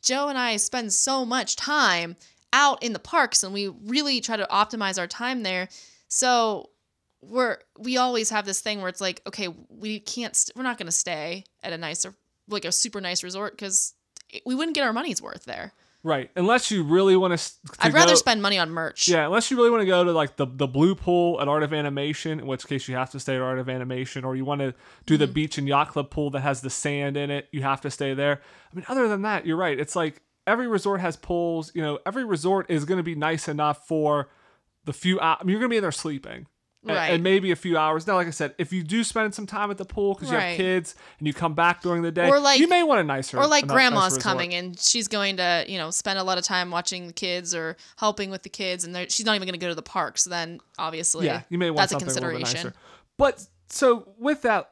Joe 0.02 0.30
and 0.30 0.38
I 0.38 0.56
spend 0.58 0.94
so 0.94 1.26
much 1.26 1.56
time 1.58 2.16
out 2.54 2.82
in 2.82 2.94
the 2.94 3.00
parks 3.00 3.44
and 3.44 3.54
we 3.54 3.68
really 3.68 4.22
try 4.22 4.38
to 4.38 4.48
optimize 4.50 4.98
our 4.98 5.08
time 5.08 5.44
there. 5.44 5.68
So 6.08 6.70
we're 7.30 7.58
we 7.78 7.98
always 7.98 8.30
have 8.30 8.46
this 8.46 8.60
thing 8.62 8.80
where 8.82 8.90
it's 8.90 9.02
like, 9.02 9.22
okay, 9.28 9.48
we 9.70 10.00
can't 10.00 10.36
st- 10.36 10.56
we're 10.56 10.64
not 10.64 10.78
going 10.78 10.86
to 10.88 10.92
stay 10.92 11.44
at 11.64 11.74
a 11.74 11.78
nicer 11.78 12.14
like 12.48 12.66
a 12.66 12.72
super 12.72 13.02
nice 13.02 13.24
resort 13.24 13.58
cuz 13.58 13.94
we 14.46 14.54
wouldn't 14.56 14.76
get 14.76 14.84
our 14.84 14.94
money's 14.94 15.22
worth 15.22 15.46
there. 15.46 15.74
right 16.04 16.30
unless 16.36 16.70
you 16.70 16.84
really 16.84 17.16
want 17.16 17.38
to, 17.38 17.52
I'd 17.80 17.94
rather 17.94 18.16
spend 18.16 18.42
money 18.42 18.60
on 18.60 18.70
merch. 18.70 19.08
yeah 19.08 19.26
unless 19.26 19.50
you 19.50 19.58
really 19.58 19.72
want 19.72 19.82
to 19.82 19.86
go 19.88 20.04
to 20.04 20.12
like 20.12 20.36
the 20.36 20.46
the 20.46 20.68
blue 20.68 20.94
pool 20.94 21.42
at 21.42 21.48
art 21.48 21.64
of 21.64 21.74
animation 21.74 22.40
in 22.40 22.46
which 22.46 22.68
case 22.68 22.88
you 22.88 22.96
have 22.96 23.10
to 23.12 23.20
stay 23.20 23.36
at 23.36 23.42
art 23.42 23.58
of 23.60 23.68
animation 23.70 24.24
or 24.24 24.36
you 24.36 24.46
want 24.46 24.62
to 24.62 24.74
do 25.06 25.16
Mm-hmm. 25.16 25.20
the 25.22 25.28
beach 25.28 25.58
and 25.58 25.68
yacht 25.68 25.90
club 25.90 26.10
pool 26.12 26.30
that 26.32 26.42
has 26.42 26.62
the 26.62 26.70
sand 26.70 27.18
in 27.18 27.32
it 27.32 27.48
you 27.52 27.62
have 27.64 27.82
to 27.82 27.90
stay 27.90 28.14
there 28.14 28.42
i 28.72 28.76
mean 28.76 28.86
other 28.88 29.08
than 29.08 29.24
that 29.24 29.46
you're 29.48 29.58
right 29.58 29.80
it's 29.80 29.96
like 29.96 30.22
every 30.46 30.68
resort 30.68 31.02
has 31.02 31.16
pools 31.16 31.72
you 31.74 31.82
know 31.82 31.98
every 32.06 32.24
resort 32.26 32.66
is 32.70 32.86
going 32.86 32.98
to 33.00 33.04
be 33.04 33.16
nice 33.16 33.48
enough 33.48 33.88
for 33.88 34.30
the 34.84 34.94
few 34.94 35.20
hours 35.20 35.40
I 35.42 35.44
mean, 35.44 35.52
you're 35.54 35.60
going 35.62 35.70
to 35.72 35.74
be 35.74 35.78
in 35.78 35.82
there 35.82 35.92
sleeping 35.92 36.46
a- 36.88 36.94
Right. 36.94 37.08
and 37.12 37.24
maybe 37.24 37.52
a 37.52 37.56
few 37.56 37.78
hours 37.78 38.06
now 38.08 38.16
like 38.16 38.28
i 38.28 38.32
said 38.32 38.54
if 38.58 38.72
you 38.72 38.84
do 38.84 39.04
spend 39.04 39.34
some 39.34 39.46
time 39.48 39.72
at 39.72 39.78
the 39.78 39.86
pool 39.86 40.14
because 40.14 40.30
you 40.30 40.36
have 40.36 40.44
Right. 40.44 40.58
kids 40.58 40.96
and 41.20 41.28
you 41.28 41.34
come 41.34 41.54
back 41.54 41.82
during 41.82 42.02
the 42.04 42.12
day 42.12 42.28
Or 42.30 42.40
like- 42.40 42.60
you 42.60 42.68
may 42.68 42.84
want 42.84 43.00
a 43.02 43.04
nicer 43.04 43.38
or 43.38 43.48
like 43.48 43.64
a 43.64 43.68
grandma's 43.68 44.16
resort. 44.16 44.22
coming 44.24 44.54
and 44.54 44.80
she's 44.80 45.08
going 45.08 45.38
to 45.38 45.66
you 45.68 45.78
know 45.78 45.90
spend 45.92 46.20
a 46.20 46.24
lot 46.24 46.38
of 46.38 46.44
time 46.44 46.72
watching 46.72 47.08
the 47.08 47.14
kids 47.14 47.56
or 47.56 47.76
helping 47.98 48.30
with 48.30 48.44
the 48.44 48.50
kids 48.50 48.84
and 48.84 48.94
they're- 48.96 49.10
she's 49.10 49.26
not 49.26 49.36
even 49.36 49.48
going 49.48 49.60
to 49.60 49.64
go 49.66 49.70
to 49.70 49.76
the 49.76 49.82
park 49.82 50.18
so 50.18 50.30
then 50.30 50.60
obviously 50.78 51.26
Yeah, 51.26 51.42
you 51.50 51.58
may 51.58 51.70
want 51.72 51.78
that's 51.90 51.92
a 51.92 52.00
something 52.00 52.10
a, 52.10 52.14
little 52.14 52.30
bit 52.30 52.38
consideration 52.40 52.68
nicer. 52.74 52.80
But 53.18 53.48
so 53.70 54.08
with 54.18 54.42
that, 54.44 54.72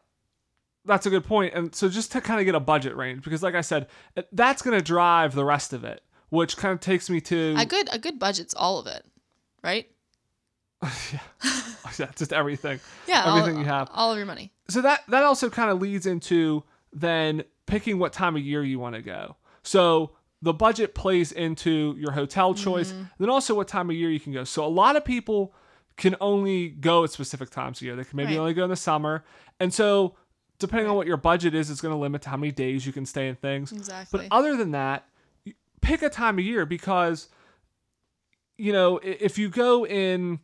that's 0.85 1.05
a 1.05 1.09
good 1.09 1.23
point. 1.23 1.53
And 1.53 1.73
so 1.73 1.87
just 1.87 2.11
to 2.11 2.19
kind 2.21 2.39
of 2.41 2.45
get 2.45 2.55
a 2.55 2.59
budget 2.59 2.95
range, 2.97 3.23
because 3.23 3.41
like 3.41 3.55
I 3.55 3.61
said, 3.61 3.87
uh, 4.17 4.23
that's 4.33 4.61
going 4.61 4.77
to 4.77 4.83
drive 4.83 5.33
the 5.33 5.45
rest 5.45 5.71
of 5.71 5.85
it, 5.85 6.03
which 6.29 6.57
kind 6.57 6.73
of 6.73 6.81
takes 6.81 7.09
me 7.09 7.21
to 7.21 7.55
a 7.57 7.65
good 7.65 7.87
a 7.93 7.97
good 7.99 8.19
budget's 8.19 8.53
all 8.53 8.79
of 8.79 8.87
it 8.87 9.05
right 9.63 9.87
yeah, 11.13 11.19
yeah, 11.99 12.11
just 12.15 12.33
everything. 12.33 12.79
yeah 13.07 13.23
all- 13.25 13.37
Everything 13.39 13.59
you 13.59 13.65
have. 13.65 13.89
all 13.93 14.11
of 14.11 14.17
your 14.17 14.25
money 14.25 14.51
So 14.69 14.81
that 14.81 15.01
that 15.09 15.23
also 15.23 15.49
kind 15.49 15.69
of 15.71 15.81
leads 15.81 16.05
into 16.05 16.63
then 16.91 17.43
picking 17.65 17.97
what 17.99 18.13
time 18.13 18.35
of 18.35 18.41
year 18.41 18.63
you 18.63 18.77
want 18.79 18.95
to 18.95 19.01
go. 19.01 19.35
So 19.63 20.11
the 20.41 20.53
budget 20.53 20.93
plays 20.93 21.31
into 21.31 21.95
your 21.97 22.11
hotel 22.11 22.53
choice, 22.53 22.91
Mm-hmm. 22.91 23.03
then 23.19 23.29
also 23.29 23.55
what 23.55 23.67
time 23.67 23.89
of 23.89 23.95
year 23.95 24.09
you 24.09 24.19
can 24.19 24.33
go. 24.33 24.43
So 24.43 24.65
a 24.65 24.67
lot 24.67 24.95
of 24.95 25.05
people 25.05 25.53
can 25.95 26.15
only 26.19 26.69
go 26.69 27.03
at 27.03 27.11
specific 27.11 27.49
times 27.49 27.77
of 27.79 27.83
year. 27.83 27.95
They 27.95 28.03
can 28.03 28.17
maybe 28.17 28.33
Right. 28.33 28.39
only 28.39 28.53
go 28.53 28.63
in 28.65 28.69
the 28.69 28.75
summer, 28.75 29.23
and 29.59 29.73
so 29.73 30.15
depending 30.59 30.89
on 30.89 30.95
what 30.95 31.07
your 31.07 31.17
budget 31.17 31.53
is, 31.55 31.69
it's 31.69 31.81
going 31.81 31.93
to 31.93 31.97
limit 31.99 32.23
how 32.25 32.37
many 32.37 32.51
days 32.51 32.85
you 32.85 32.93
can 32.93 33.05
stay 33.05 33.27
in 33.27 33.35
things. 33.35 33.71
exactly 33.71 34.27
But 34.29 34.35
other 34.35 34.55
than 34.57 34.71
that, 34.71 35.07
pick 35.81 36.01
a 36.01 36.09
time 36.09 36.37
of 36.39 36.45
year 36.45 36.65
because 36.65 37.29
you 38.57 38.71
know 38.71 38.99
if 39.03 39.37
you 39.37 39.49
go 39.49 39.85
in 39.85 40.39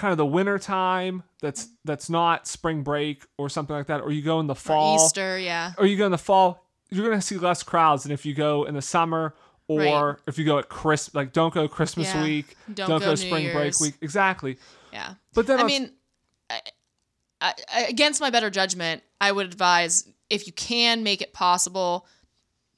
kind 0.00 0.12
of 0.12 0.18
the 0.18 0.26
winter 0.26 0.58
time 0.58 1.22
that's 1.42 1.68
that's 1.84 2.08
not 2.08 2.46
spring 2.46 2.82
break 2.82 3.24
or 3.38 3.48
something 3.48 3.76
like 3.76 3.86
that 3.86 4.00
or 4.00 4.10
you 4.10 4.22
go 4.22 4.40
in 4.40 4.46
the 4.46 4.52
or 4.52 4.56
fall 4.56 4.96
easter 4.96 5.38
yeah 5.38 5.72
or 5.78 5.86
you 5.86 5.96
go 5.96 6.06
in 6.06 6.10
the 6.12 6.18
fall 6.18 6.64
you're 6.90 7.08
gonna 7.08 7.20
see 7.20 7.36
less 7.36 7.62
crowds 7.62 8.02
than 8.04 8.12
if 8.12 8.24
you 8.24 8.34
go 8.34 8.64
in 8.64 8.74
the 8.74 8.82
summer 8.82 9.34
or 9.68 9.78
Right. 9.78 10.16
if 10.26 10.38
you 10.38 10.44
go 10.44 10.58
at 10.58 10.68
Chris 10.68 11.14
like 11.14 11.32
don't 11.32 11.54
go 11.54 11.68
Christmas 11.68 12.08
Yeah. 12.12 12.22
week, 12.24 12.56
Don't 12.74 12.88
don't, 12.88 13.00
go 13.00 13.06
go, 13.06 13.14
spring 13.14 13.52
break 13.52 13.78
week. 13.78 13.94
Exactly. 14.00 14.56
Yeah. 14.92 15.14
But 15.32 15.46
then 15.46 15.58
I 15.58 15.62
on- 15.62 15.66
mean, 15.68 15.92
I, 16.50 16.60
I, 17.40 17.54
I- 17.72 17.84
against 17.84 18.20
my 18.20 18.30
better 18.30 18.50
judgment, 18.50 19.04
I 19.20 19.30
would 19.30 19.46
advise 19.46 20.08
if 20.28 20.48
you 20.48 20.52
can 20.52 21.04
make 21.04 21.22
it 21.22 21.32
possible. 21.32 22.04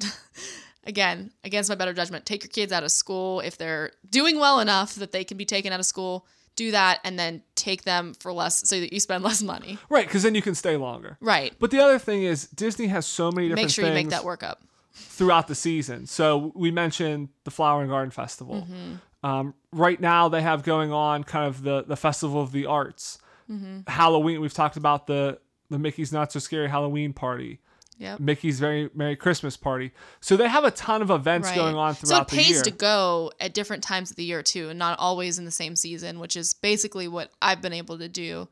again, 0.84 1.30
against 1.44 1.68
my 1.70 1.74
better 1.76 1.92
judgment, 1.92 2.26
take 2.26 2.42
your 2.42 2.50
kids 2.50 2.72
out 2.72 2.82
of 2.84 2.90
school 2.90 3.40
if 3.40 3.56
they're 3.56 3.92
doing 4.10 4.38
well 4.38 4.60
enough 4.60 4.94
that 4.96 5.12
they 5.12 5.24
can 5.24 5.36
be 5.36 5.44
taken 5.44 5.72
out 5.72 5.80
of 5.80 5.86
school. 5.86 6.26
Do 6.56 6.70
that 6.72 7.00
and 7.04 7.18
then 7.18 7.42
take 7.54 7.82
them 7.84 8.14
for 8.20 8.32
less 8.32 8.68
so 8.68 8.78
that 8.80 8.92
you 8.92 9.00
spend 9.00 9.24
less 9.28 9.42
money. 9.42 9.78
right, 9.88 10.06
because 10.06 10.22
then 10.22 10.34
you 10.34 10.42
can 10.42 10.54
stay 10.54 10.76
longer. 10.76 11.16
Right. 11.20 11.54
But 11.58 11.70
the 11.70 11.80
other 11.80 11.98
thing 11.98 12.22
is 12.24 12.46
Disney 12.48 12.88
has 12.88 13.06
so 13.06 13.30
many 13.30 13.48
different 13.48 13.66
Make 13.66 13.74
sure 13.74 13.86
you 13.86 13.94
make 13.94 14.10
that 14.10 14.24
work 14.24 14.42
up. 14.42 14.62
throughout 14.92 15.48
the 15.48 15.54
season. 15.54 16.06
So 16.06 16.52
we 16.54 16.70
mentioned 16.70 17.30
the 17.44 17.50
Flower 17.50 17.80
and 17.80 17.90
Garden 17.90 18.10
Festival. 18.10 18.66
Mm-hmm. 18.68 19.26
Um, 19.26 19.54
right 19.72 20.00
now 20.00 20.28
they 20.28 20.42
have 20.42 20.62
going 20.62 20.92
on 20.92 21.22
kind 21.24 21.46
of 21.46 21.62
the 21.62 21.84
the 21.84 21.96
Festival 21.96 22.42
of 22.42 22.52
the 22.52 22.66
Arts. 22.66 23.18
Mm-hmm. 23.50 23.80
Halloween. 23.90 24.40
We've 24.40 24.52
talked 24.52 24.76
about 24.76 25.06
the 25.06 25.38
the 25.70 25.78
Mickey's 25.78 26.12
Not 26.12 26.32
So 26.32 26.38
Scary 26.38 26.68
Halloween 26.68 27.12
party. 27.12 27.60
Yep. 27.98 28.20
Mickey's 28.20 28.58
Very 28.58 28.90
Merry 28.94 29.16
Christmas 29.16 29.56
party. 29.56 29.92
So 30.20 30.36
they 30.36 30.48
have 30.48 30.64
a 30.64 30.70
ton 30.70 31.02
of 31.02 31.10
events 31.10 31.48
Right. 31.48 31.56
going 31.56 31.76
on 31.76 31.94
throughout. 31.94 32.30
so 32.30 32.36
it 32.36 32.42
pays 32.42 32.62
to 32.62 32.70
go 32.70 33.30
at 33.38 33.54
different 33.54 33.82
times 33.84 34.10
of 34.10 34.16
the 34.16 34.24
year 34.24 34.42
too, 34.42 34.70
and 34.70 34.78
not 34.78 34.98
always 34.98 35.38
in 35.38 35.44
the 35.44 35.50
same 35.50 35.76
season, 35.76 36.18
which 36.18 36.36
is 36.36 36.54
basically 36.54 37.06
what 37.06 37.30
I've 37.40 37.60
been 37.62 37.72
able 37.72 37.98
to 37.98 38.08
do. 38.08 38.48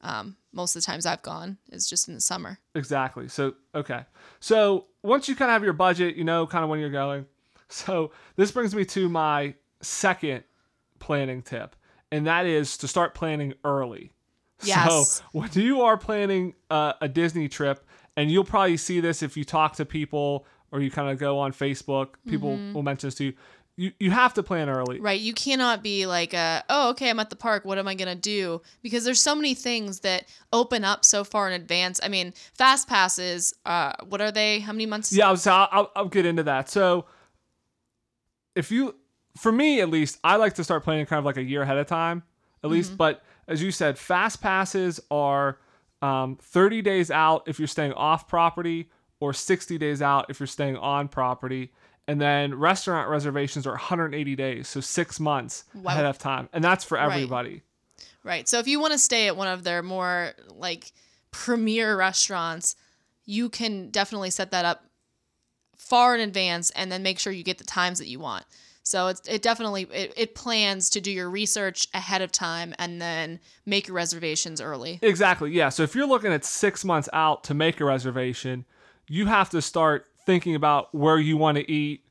Um, 0.00 0.36
most 0.52 0.76
of 0.76 0.82
the 0.82 0.86
times 0.86 1.06
I've 1.06 1.22
gone 1.22 1.56
is 1.72 1.88
just 1.88 2.08
in 2.08 2.14
the 2.14 2.20
summer. 2.20 2.58
Exactly. 2.74 3.28
So 3.28 3.54
okay. 3.74 4.04
So 4.40 4.86
once 5.02 5.28
you 5.28 5.34
kind 5.34 5.50
of 5.50 5.54
have 5.54 5.64
your 5.64 5.72
budget, 5.72 6.16
you 6.16 6.24
know 6.24 6.46
kind 6.46 6.62
of 6.64 6.70
when 6.70 6.80
you're 6.80 6.90
going. 6.90 7.26
So 7.68 8.12
this 8.36 8.52
brings 8.52 8.74
me 8.74 8.84
to 8.84 9.08
my 9.08 9.54
second 9.80 10.44
planning 11.00 11.42
tip, 11.42 11.74
and 12.12 12.26
that 12.26 12.46
is 12.46 12.76
to 12.78 12.88
start 12.88 13.14
planning 13.14 13.54
early. 13.64 14.12
Yes. 14.62 15.16
So 15.16 15.24
when 15.32 15.50
you 15.54 15.80
are 15.80 15.96
planning 15.96 16.54
uh, 16.70 16.92
a 17.00 17.08
Disney 17.08 17.48
trip, 17.48 17.84
and 18.16 18.30
you'll 18.30 18.44
probably 18.44 18.76
see 18.76 19.00
this 19.00 19.22
if 19.22 19.36
you 19.36 19.44
talk 19.44 19.76
to 19.76 19.84
people 19.84 20.46
or 20.70 20.80
you 20.80 20.90
kind 20.90 21.10
of 21.10 21.18
go 21.18 21.38
on 21.38 21.52
Facebook, 21.52 22.14
people 22.28 22.58
will 22.72 22.82
mention 22.82 23.08
this 23.08 23.14
to 23.16 23.24
you. 23.24 23.32
You 23.76 23.92
you 23.98 24.10
have 24.12 24.34
to 24.34 24.42
plan 24.42 24.68
early. 24.68 25.00
Right. 25.00 25.20
You 25.20 25.34
cannot 25.34 25.82
be 25.82 26.06
like, 26.06 26.32
uh, 26.32 26.62
oh, 26.68 26.90
okay, 26.90 27.10
I'm 27.10 27.18
at 27.18 27.30
the 27.30 27.36
park. 27.36 27.64
What 27.64 27.76
am 27.76 27.88
I 27.88 27.96
going 27.96 28.08
to 28.08 28.14
do? 28.14 28.62
Because 28.82 29.04
there's 29.04 29.20
so 29.20 29.34
many 29.34 29.54
things 29.54 30.00
that 30.00 30.26
open 30.52 30.84
up 30.84 31.04
so 31.04 31.24
far 31.24 31.48
in 31.48 31.60
advance. 31.60 31.98
I 32.00 32.06
mean, 32.06 32.34
fast 32.56 32.88
passes, 32.88 33.52
uh, 33.66 33.92
what 34.08 34.20
are 34.20 34.30
they? 34.30 34.60
How 34.60 34.72
many 34.72 34.86
months? 34.86 35.12
Yeah, 35.12 35.34
so 35.34 35.52
I'll, 35.52 35.68
I'll, 35.72 35.92
I'll 35.96 36.08
get 36.08 36.24
into 36.24 36.44
that. 36.44 36.70
So, 36.70 37.06
if 38.54 38.70
you, 38.70 38.94
for 39.36 39.50
me 39.50 39.80
at 39.80 39.90
least, 39.90 40.20
I 40.22 40.36
like 40.36 40.54
to 40.54 40.62
start 40.62 40.84
planning 40.84 41.06
kind 41.06 41.18
of 41.18 41.24
like 41.24 41.36
a 41.36 41.42
year 41.42 41.62
ahead 41.62 41.76
of 41.76 41.88
time, 41.88 42.22
at 42.62 42.70
least. 42.70 42.96
But 42.96 43.24
as 43.48 43.60
you 43.60 43.72
said, 43.72 43.98
fast 43.98 44.40
passes 44.40 45.00
are 45.10 45.58
um, 46.04 46.36
30 46.36 46.82
days 46.82 47.10
out 47.10 47.44
if 47.46 47.58
you're 47.58 47.68
staying 47.68 47.92
off 47.94 48.28
property, 48.28 48.90
or 49.20 49.32
60 49.32 49.78
days 49.78 50.02
out 50.02 50.26
if 50.28 50.38
you're 50.40 50.46
staying 50.46 50.76
on 50.76 51.08
property. 51.08 51.72
And 52.06 52.20
then 52.20 52.54
restaurant 52.54 53.08
reservations 53.08 53.66
are 53.66 53.70
180 53.72 54.36
days, 54.36 54.68
so 54.68 54.80
six 54.80 55.18
months 55.18 55.64
Wow. 55.74 55.92
ahead 55.92 56.04
of 56.04 56.18
time, 56.18 56.48
and 56.52 56.62
that's 56.62 56.84
for 56.84 56.96
Right. 56.98 57.06
everybody. 57.06 57.62
Right. 58.22 58.46
So 58.48 58.58
if 58.58 58.66
you 58.66 58.78
want 58.80 58.92
to 58.92 58.98
stay 58.98 59.26
at 59.28 59.36
one 59.36 59.48
of 59.48 59.64
their 59.64 59.82
more 59.82 60.32
like 60.50 60.92
premier 61.30 61.96
restaurants, 61.96 62.76
you 63.24 63.48
can 63.48 63.90
definitely 63.90 64.30
set 64.30 64.50
that 64.50 64.64
up 64.64 64.84
far 65.76 66.14
in 66.14 66.20
advance 66.20 66.70
and 66.70 66.90
then 66.92 67.02
make 67.02 67.18
sure 67.18 67.32
you 67.32 67.42
get 67.44 67.58
the 67.58 67.64
times 67.64 67.98
that 67.98 68.08
you 68.08 68.18
want. 68.18 68.44
So 68.84 69.06
it's 69.08 69.26
it 69.26 69.40
definitely 69.40 69.88
it, 69.90 70.12
it 70.14 70.34
plans 70.34 70.90
to 70.90 71.00
do 71.00 71.10
your 71.10 71.30
research 71.30 71.88
ahead 71.94 72.20
of 72.20 72.30
time 72.30 72.74
and 72.78 73.00
then 73.00 73.40
make 73.64 73.88
your 73.88 73.96
reservations 73.96 74.60
early. 74.60 74.98
Exactly. 75.00 75.50
Yeah. 75.52 75.70
So 75.70 75.82
if 75.82 75.94
you're 75.94 76.06
looking 76.06 76.32
at 76.32 76.44
six 76.44 76.84
months 76.84 77.08
out 77.14 77.44
to 77.44 77.54
make 77.54 77.80
a 77.80 77.84
reservation, 77.86 78.66
you 79.08 79.24
have 79.26 79.48
to 79.50 79.62
start 79.62 80.06
thinking 80.26 80.54
about 80.54 80.94
where 80.94 81.18
you 81.18 81.38
want 81.38 81.56
to 81.56 81.70
eat 81.70 82.04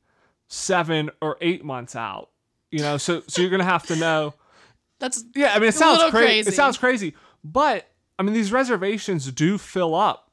seven 0.47 1.11
or 1.21 1.37
eight 1.41 1.63
months 1.63 1.95
out. 1.95 2.29
You 2.71 2.79
know, 2.79 2.97
so 2.97 3.21
so 3.27 3.43
you're 3.43 3.51
gonna 3.51 3.63
have 3.63 3.85
to 3.87 3.95
know. 3.95 4.33
That's 4.99 5.23
Yeah, 5.35 5.53
I 5.53 5.59
mean, 5.59 5.69
it 5.69 5.75
sounds 5.75 6.01
cra- 6.09 6.21
crazy. 6.21 6.49
It 6.49 6.55
sounds 6.55 6.77
crazy, 6.79 7.13
but 7.43 7.87
I 8.17 8.23
mean, 8.23 8.33
these 8.33 8.51
reservations 8.51 9.31
do 9.31 9.59
fill 9.59 9.93
up 9.93 10.31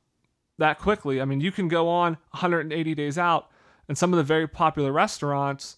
that 0.57 0.79
quickly. 0.79 1.21
I 1.21 1.27
mean, 1.27 1.43
you 1.43 1.53
can 1.53 1.69
go 1.69 1.89
on 1.89 2.13
180 2.31 2.95
days 2.95 3.19
out, 3.19 3.51
and 3.89 3.99
some 3.99 4.15
of 4.15 4.17
the 4.17 4.23
very 4.23 4.49
popular 4.49 4.91
restaurants 4.91 5.77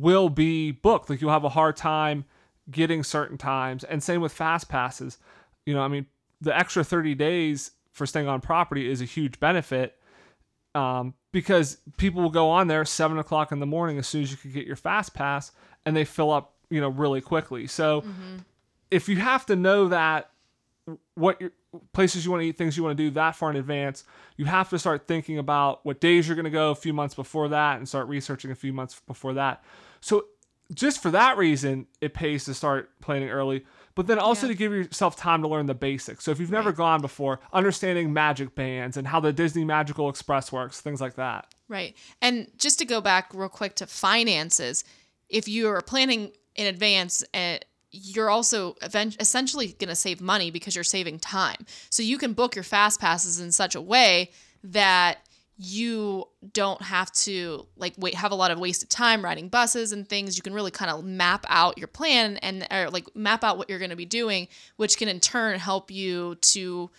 will 0.00 0.28
be 0.28 0.72
booked. 0.72 1.10
Like 1.10 1.20
you'll 1.20 1.30
have 1.30 1.44
a 1.44 1.50
hard 1.50 1.76
time 1.76 2.24
getting 2.70 3.02
certain 3.02 3.38
times, 3.38 3.84
and 3.84 4.02
same 4.02 4.20
with 4.20 4.32
fast 4.32 4.68
passes. 4.68 5.18
You 5.64 5.74
know, 5.74 5.82
I 5.82 5.88
mean, 5.88 6.06
the 6.40 6.56
extra 6.56 6.84
30 6.84 7.14
days 7.14 7.72
for 7.92 8.06
staying 8.06 8.28
on 8.28 8.40
property 8.40 8.90
is 8.90 9.00
a 9.00 9.04
huge 9.04 9.40
benefit 9.40 9.96
um, 10.74 11.14
because 11.32 11.78
people 11.96 12.22
will 12.22 12.30
go 12.30 12.50
on 12.50 12.68
there 12.68 12.84
seven 12.84 13.18
o'clock 13.18 13.50
in 13.52 13.60
the 13.60 13.66
morning 13.66 13.98
as 13.98 14.06
soon 14.06 14.22
as 14.22 14.30
you 14.30 14.36
can 14.36 14.52
get 14.52 14.66
your 14.66 14.76
fast 14.76 15.14
pass, 15.14 15.52
and 15.84 15.96
they 15.96 16.04
fill 16.04 16.30
up, 16.30 16.54
you 16.70 16.80
know, 16.80 16.88
really 16.88 17.20
quickly. 17.20 17.66
So 17.66 18.04
if 18.90 19.08
you 19.08 19.16
have 19.16 19.46
to 19.46 19.56
know 19.56 19.88
that 19.88 20.30
what 21.14 21.40
your 21.40 21.52
places 21.92 22.24
you 22.24 22.30
want 22.30 22.42
to 22.42 22.46
eat, 22.46 22.56
things 22.56 22.76
you 22.76 22.82
want 22.82 22.96
to 22.96 23.02
do 23.02 23.10
that 23.10 23.34
far 23.34 23.50
in 23.50 23.56
advance, 23.56 24.04
you 24.36 24.44
have 24.44 24.68
to 24.70 24.78
start 24.78 25.08
thinking 25.08 25.38
about 25.38 25.84
what 25.84 26.00
days 26.00 26.28
you're 26.28 26.36
going 26.36 26.44
to 26.44 26.50
go 26.50 26.70
a 26.70 26.74
few 26.74 26.92
months 26.92 27.14
before 27.14 27.48
that, 27.48 27.78
and 27.78 27.88
start 27.88 28.06
researching 28.08 28.50
a 28.50 28.54
few 28.54 28.72
months 28.72 29.00
before 29.06 29.32
that. 29.34 29.64
So 30.00 30.26
just 30.74 31.00
for 31.02 31.10
that 31.12 31.36
reason, 31.36 31.86
it 32.00 32.12
pays 32.14 32.44
to 32.44 32.54
start 32.54 32.90
planning 33.00 33.30
early. 33.30 33.64
But 33.94 34.08
then 34.08 34.18
also 34.18 34.46
Yeah. 34.46 34.52
to 34.52 34.58
give 34.58 34.72
yourself 34.72 35.16
time 35.16 35.40
to 35.42 35.48
learn 35.48 35.66
the 35.66 35.74
basics. 35.74 36.24
So 36.24 36.30
if 36.30 36.38
you've 36.38 36.50
never 36.50 36.70
gone 36.70 37.00
before, 37.00 37.40
understanding 37.52 38.12
magic 38.12 38.54
bands 38.54 38.96
and 38.98 39.06
how 39.06 39.20
the 39.20 39.32
Disney 39.32 39.64
Magical 39.64 40.10
Express 40.10 40.52
works, 40.52 40.80
things 40.82 41.00
like 41.00 41.14
that. 41.14 41.46
Right. 41.68 41.96
And 42.20 42.50
just 42.58 42.78
to 42.80 42.84
go 42.84 43.00
back 43.00 43.30
real 43.32 43.48
quick 43.48 43.74
to 43.76 43.86
finances, 43.86 44.84
if 45.30 45.48
you 45.48 45.68
are 45.68 45.80
planning 45.80 46.32
in 46.54 46.66
advance, 46.66 47.24
uh, 47.32 47.56
you're 47.90 48.28
also 48.28 48.76
event- 48.82 49.16
essentially 49.18 49.68
going 49.68 49.88
to 49.88 49.96
save 49.96 50.20
money 50.20 50.50
because 50.50 50.74
you're 50.74 50.84
saving 50.84 51.18
time. 51.18 51.64
So 51.88 52.02
you 52.02 52.18
can 52.18 52.34
book 52.34 52.54
your 52.54 52.64
fast 52.64 53.00
passes 53.00 53.40
in 53.40 53.50
such 53.50 53.74
a 53.74 53.80
way 53.80 54.30
that 54.62 55.25
you 55.58 56.28
don't 56.52 56.82
have 56.82 57.10
to 57.12 57.66
like 57.76 57.94
wait 57.96 58.14
have 58.14 58.30
a 58.30 58.34
lot 58.34 58.50
of 58.50 58.58
wasted 58.58 58.90
time 58.90 59.24
riding 59.24 59.48
buses 59.48 59.92
and 59.92 60.06
things 60.06 60.36
you 60.36 60.42
can 60.42 60.52
really 60.52 60.70
kind 60.70 60.90
of 60.90 61.02
map 61.02 61.46
out 61.48 61.78
your 61.78 61.88
plan 61.88 62.36
and 62.38 62.66
or 62.70 62.90
like 62.90 63.14
map 63.16 63.42
out 63.42 63.56
what 63.56 63.70
you're 63.70 63.78
going 63.78 63.90
to 63.90 63.96
be 63.96 64.04
doing 64.04 64.48
which 64.76 64.98
can 64.98 65.08
in 65.08 65.18
turn 65.18 65.58
help 65.58 65.90
you 65.90 66.34
to 66.36 66.90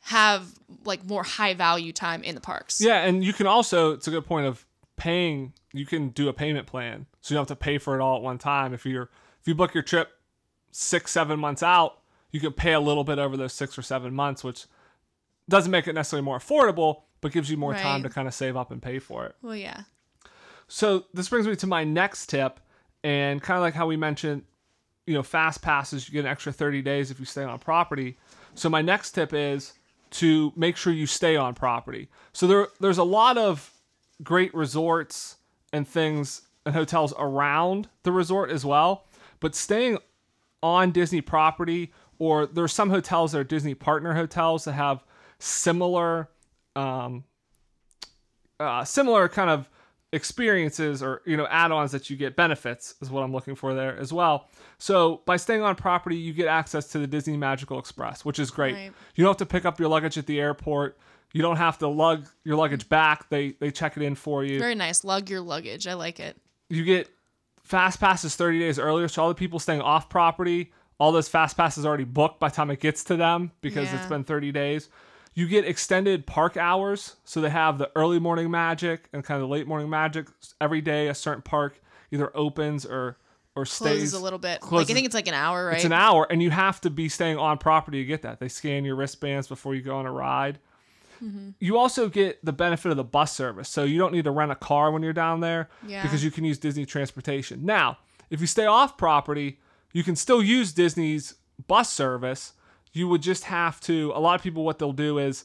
have 0.00 0.46
like 0.84 1.04
more 1.04 1.22
high 1.22 1.52
value 1.52 1.92
time 1.92 2.22
in 2.22 2.34
the 2.34 2.40
parks 2.40 2.80
Yeah, 2.80 3.04
and 3.04 3.22
you 3.22 3.32
can 3.32 3.46
also 3.46 3.92
it's 3.92 4.08
a 4.08 4.10
good 4.10 4.24
point 4.24 4.46
of 4.46 4.64
paying 4.96 5.52
you 5.72 5.86
can 5.86 6.08
do 6.08 6.28
a 6.28 6.32
payment 6.32 6.66
plan. 6.66 7.06
So 7.20 7.32
you 7.32 7.36
don't 7.36 7.48
have 7.48 7.58
to 7.58 7.62
pay 7.62 7.78
for 7.78 7.94
it 7.98 8.02
all 8.02 8.16
at 8.16 8.22
one 8.22 8.38
time. 8.38 8.74
If 8.74 8.84
you're 8.84 9.10
if 9.40 9.46
you 9.46 9.54
book 9.54 9.74
your 9.74 9.82
trip 9.82 10.10
six, 10.72 11.10
seven 11.10 11.38
months 11.38 11.62
out, 11.62 11.98
you 12.30 12.40
can 12.40 12.52
pay 12.52 12.72
a 12.72 12.80
little 12.80 13.04
bit 13.04 13.18
over 13.18 13.36
those 13.36 13.52
six 13.52 13.78
or 13.78 13.82
seven 13.82 14.14
months, 14.14 14.44
which 14.44 14.66
doesn't 15.48 15.70
make 15.70 15.88
it 15.88 15.94
necessarily 15.94 16.24
more 16.24 16.38
affordable, 16.38 17.02
but 17.20 17.32
gives 17.32 17.50
you 17.50 17.56
more 17.56 17.74
time 17.74 18.02
to 18.02 18.08
kind 18.08 18.26
of 18.28 18.34
save 18.34 18.56
up 18.56 18.70
and 18.70 18.80
pay 18.82 18.98
for 18.98 19.26
it. 19.26 19.34
well 19.42 19.56
yeah 19.56 19.82
So 20.68 21.04
this 21.14 21.28
brings 21.28 21.46
me 21.46 21.56
to 21.56 21.66
my 21.66 21.84
next 21.84 22.26
tip, 22.26 22.60
and 23.02 23.42
kind 23.42 23.56
of 23.56 23.62
like 23.62 23.74
how 23.74 23.86
we 23.86 23.96
mentioned, 23.96 24.42
you 25.06 25.14
know, 25.14 25.22
fast 25.22 25.62
passes, 25.62 26.08
you 26.08 26.12
get 26.12 26.20
an 26.20 26.30
extra 26.30 26.52
30 26.52 26.82
days 26.82 27.10
if 27.10 27.18
you 27.18 27.26
stay 27.26 27.42
on 27.42 27.58
property. 27.58 28.16
So 28.54 28.68
my 28.68 28.82
next 28.82 29.12
tip 29.12 29.32
is 29.32 29.72
to 30.12 30.52
make 30.56 30.76
sure 30.76 30.92
you 30.92 31.06
stay 31.06 31.36
on 31.36 31.54
property. 31.54 32.08
So 32.32 32.46
there 32.46 32.68
there's 32.80 32.98
a 32.98 33.04
lot 33.04 33.38
of 33.38 33.72
great 34.22 34.54
resorts 34.54 35.36
and 35.72 35.86
things 35.88 36.42
and 36.66 36.74
hotels 36.74 37.14
around 37.18 37.88
the 38.02 38.12
resort 38.12 38.50
as 38.50 38.64
well, 38.64 39.06
but 39.40 39.54
staying 39.54 39.98
on 40.62 40.90
Disney 40.92 41.20
property 41.22 41.92
or 42.18 42.44
there's 42.46 42.72
some 42.72 42.90
hotels 42.90 43.32
that 43.32 43.38
are 43.38 43.44
Disney 43.44 43.74
partner 43.74 44.14
hotels 44.14 44.64
that 44.64 44.72
have 44.72 45.02
similar 45.38 46.28
um, 46.76 47.24
uh, 48.58 48.84
similar 48.84 49.28
kind 49.28 49.50
of 49.50 49.68
experiences 50.12 51.04
or 51.04 51.22
you 51.24 51.36
know 51.36 51.46
add-ons 51.50 51.92
that 51.92 52.10
you 52.10 52.16
get 52.16 52.34
benefits 52.34 52.96
is 53.00 53.08
what 53.10 53.22
i'm 53.22 53.32
looking 53.32 53.54
for 53.54 53.74
there 53.74 53.96
as 53.96 54.12
well 54.12 54.48
so 54.76 55.22
by 55.24 55.36
staying 55.36 55.62
on 55.62 55.76
property 55.76 56.16
you 56.16 56.32
get 56.32 56.48
access 56.48 56.88
to 56.88 56.98
the 56.98 57.06
disney 57.06 57.36
magical 57.36 57.78
express 57.78 58.24
which 58.24 58.40
is 58.40 58.50
great 58.50 58.74
Right. 58.74 58.92
you 59.14 59.22
don't 59.22 59.30
have 59.30 59.36
to 59.36 59.46
pick 59.46 59.64
up 59.64 59.78
your 59.78 59.88
luggage 59.88 60.18
at 60.18 60.26
the 60.26 60.40
airport 60.40 60.98
you 61.32 61.42
don't 61.42 61.58
have 61.58 61.78
to 61.78 61.86
lug 61.86 62.26
your 62.42 62.56
luggage 62.56 62.88
back 62.88 63.28
they 63.30 63.50
they 63.60 63.70
check 63.70 63.96
it 63.96 64.02
in 64.02 64.16
for 64.16 64.42
you 64.44 64.58
Very 64.58 64.74
nice. 64.74 65.04
Lug 65.04 65.30
your 65.30 65.40
luggage. 65.42 65.86
I 65.86 65.94
like 65.94 66.18
it. 66.18 66.36
you 66.68 66.82
get 66.84 67.08
fast 67.62 68.00
passes 68.00 68.34
30 68.34 68.58
days 68.58 68.80
earlier 68.80 69.06
so 69.06 69.22
all 69.22 69.28
the 69.28 69.34
people 69.36 69.60
staying 69.60 69.80
off 69.80 70.08
property 70.08 70.72
all 70.98 71.12
those 71.12 71.28
fast 71.28 71.56
passes 71.56 71.86
already 71.86 72.02
booked 72.02 72.40
by 72.40 72.48
the 72.48 72.54
time 72.56 72.68
it 72.72 72.80
gets 72.80 73.04
to 73.04 73.16
them 73.16 73.52
because 73.60 73.92
it's 73.92 74.06
been 74.06 74.24
30 74.24 74.50
days 74.50 74.88
You 75.34 75.46
get 75.46 75.64
extended 75.64 76.26
park 76.26 76.56
hours, 76.56 77.16
so 77.24 77.40
they 77.40 77.50
have 77.50 77.78
the 77.78 77.90
early 77.94 78.18
morning 78.18 78.50
magic 78.50 79.08
and 79.12 79.24
kind 79.24 79.40
of 79.40 79.48
the 79.48 79.52
late 79.52 79.66
morning 79.66 79.88
magic 79.88 80.26
every 80.60 80.80
day. 80.80 81.08
A 81.08 81.14
certain 81.14 81.42
park 81.42 81.80
either 82.10 82.36
opens 82.36 82.84
or 82.84 83.16
or 83.56 83.64
stays 83.66 83.98
Closes 83.98 84.12
a 84.14 84.20
little 84.20 84.38
bit. 84.38 84.60
like 84.70 84.90
I 84.90 84.94
think 84.94 85.06
it's 85.06 85.14
like 85.14 85.26
an 85.28 85.34
hour, 85.34 85.66
right? 85.66 85.76
It's 85.76 85.84
an 85.84 85.92
hour, 85.92 86.26
and 86.30 86.42
you 86.42 86.50
have 86.50 86.80
to 86.82 86.90
be 86.90 87.08
staying 87.08 87.36
on 87.38 87.58
property 87.58 87.98
to 88.02 88.04
get 88.06 88.22
that. 88.22 88.38
They 88.40 88.48
scan 88.48 88.84
your 88.84 88.94
wristbands 88.96 89.48
before 89.48 89.74
you 89.74 89.82
go 89.82 89.96
on 89.96 90.06
a 90.06 90.12
ride. 90.12 90.58
Mm-hmm. 91.22 91.50
You 91.58 91.76
also 91.76 92.08
get 92.08 92.44
the 92.44 92.52
benefit 92.52 92.90
of 92.90 92.96
the 92.96 93.04
bus 93.04 93.32
service, 93.34 93.68
so 93.68 93.84
you 93.84 93.98
don't 93.98 94.12
need 94.12 94.24
to 94.24 94.30
rent 94.30 94.52
a 94.52 94.56
car 94.56 94.90
when 94.90 95.02
you're 95.02 95.12
down 95.12 95.40
there 95.40 95.68
Yeah. 95.86 96.02
because 96.02 96.24
you 96.24 96.30
can 96.30 96.44
use 96.44 96.58
Disney 96.58 96.86
transportation. 96.86 97.64
Now, 97.64 97.98
if 98.30 98.40
you 98.40 98.46
stay 98.46 98.66
off 98.66 98.96
property, 98.96 99.58
you 99.92 100.02
can 100.02 100.16
still 100.16 100.42
use 100.42 100.72
Disney's 100.72 101.34
bus 101.66 101.92
service. 101.92 102.54
You 102.92 103.08
would 103.08 103.22
just 103.22 103.44
have 103.44 103.80
to. 103.82 104.12
A 104.14 104.20
lot 104.20 104.34
of 104.34 104.42
people, 104.42 104.64
what 104.64 104.78
they'll 104.78 104.92
do 104.92 105.18
is 105.18 105.44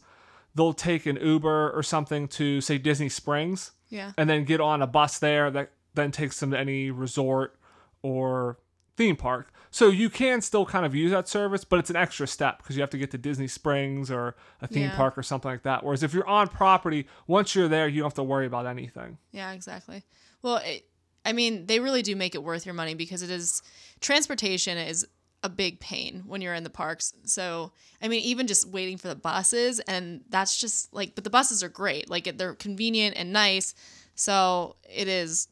they'll 0.55 0.73
take 0.73 1.05
an 1.05 1.17
Uber 1.21 1.71
or 1.71 1.83
something 1.83 2.27
to 2.29 2.61
say 2.61 2.77
Disney 2.77 3.09
Springs 3.09 3.71
Yeah. 3.89 4.13
and 4.17 4.29
then 4.29 4.45
get 4.45 4.61
on 4.61 4.81
a 4.81 4.87
bus 4.87 5.19
there 5.19 5.51
that 5.51 5.71
then 5.93 6.11
takes 6.11 6.39
them 6.39 6.51
to 6.51 6.59
any 6.59 6.91
resort 6.91 7.59
or 8.01 8.57
theme 8.97 9.15
park. 9.15 9.51
So 9.71 9.89
you 9.89 10.09
can 10.09 10.39
still 10.41 10.65
kind 10.65 10.85
of 10.85 10.95
use 10.95 11.11
that 11.11 11.27
service, 11.27 11.65
but 11.65 11.79
it's 11.79 11.89
an 11.89 11.97
extra 11.97 12.25
step 12.27 12.59
because 12.59 12.77
you 12.77 12.81
have 12.81 12.89
to 12.91 12.97
get 12.97 13.11
to 13.11 13.17
Disney 13.17 13.47
Springs 13.47 14.09
or 14.09 14.35
a 14.61 14.67
theme 14.67 14.83
Yeah. 14.83 14.95
park 14.95 15.17
or 15.17 15.23
something 15.23 15.51
like 15.51 15.63
that. 15.63 15.83
Whereas 15.83 16.01
if 16.01 16.13
you're 16.13 16.27
on 16.27 16.47
property, 16.47 17.07
once 17.27 17.53
you're 17.55 17.67
there, 17.67 17.87
you 17.87 17.99
don't 18.01 18.05
have 18.07 18.13
to 18.13 18.23
worry 18.23 18.45
about 18.45 18.65
anything. 18.67 19.17
Yeah, 19.33 19.51
exactly. 19.51 20.03
Well, 20.41 20.57
it, 20.57 20.87
I 21.25 21.33
mean, 21.33 21.65
they 21.65 21.79
really 21.81 22.03
do 22.03 22.15
make 22.15 22.35
it 22.35 22.43
worth 22.43 22.65
your 22.65 22.73
money 22.75 22.93
because 22.93 23.21
it 23.21 23.29
is 23.29 23.61
transportation 23.99 24.77
is 24.77 25.05
a 25.45 25.49
big 25.49 25.79
pain 25.79 26.23
when 26.25 26.41
you're 26.41 26.55
in 26.55 26.63
the 26.63 26.69
parks. 26.69 27.13
So, 27.23 27.71
I 28.01 28.07
mean, 28.07 28.21
even 28.21 28.47
just 28.47 28.67
waiting 28.67 28.97
for 28.97 29.07
the 29.07 29.15
buses 29.15 29.79
and 29.81 30.21
that's 30.29 30.59
just 30.59 30.93
like 30.93 31.13
but 31.13 31.23
the 31.23 31.29
buses 31.29 31.63
are 31.63 31.69
great. 31.69 32.09
Like 32.09 32.37
they're 32.37 32.55
convenient 32.55 33.15
and 33.15 33.31
nice. 33.31 33.75
So, 34.15 34.75
it 34.91 35.07
is 35.07 35.47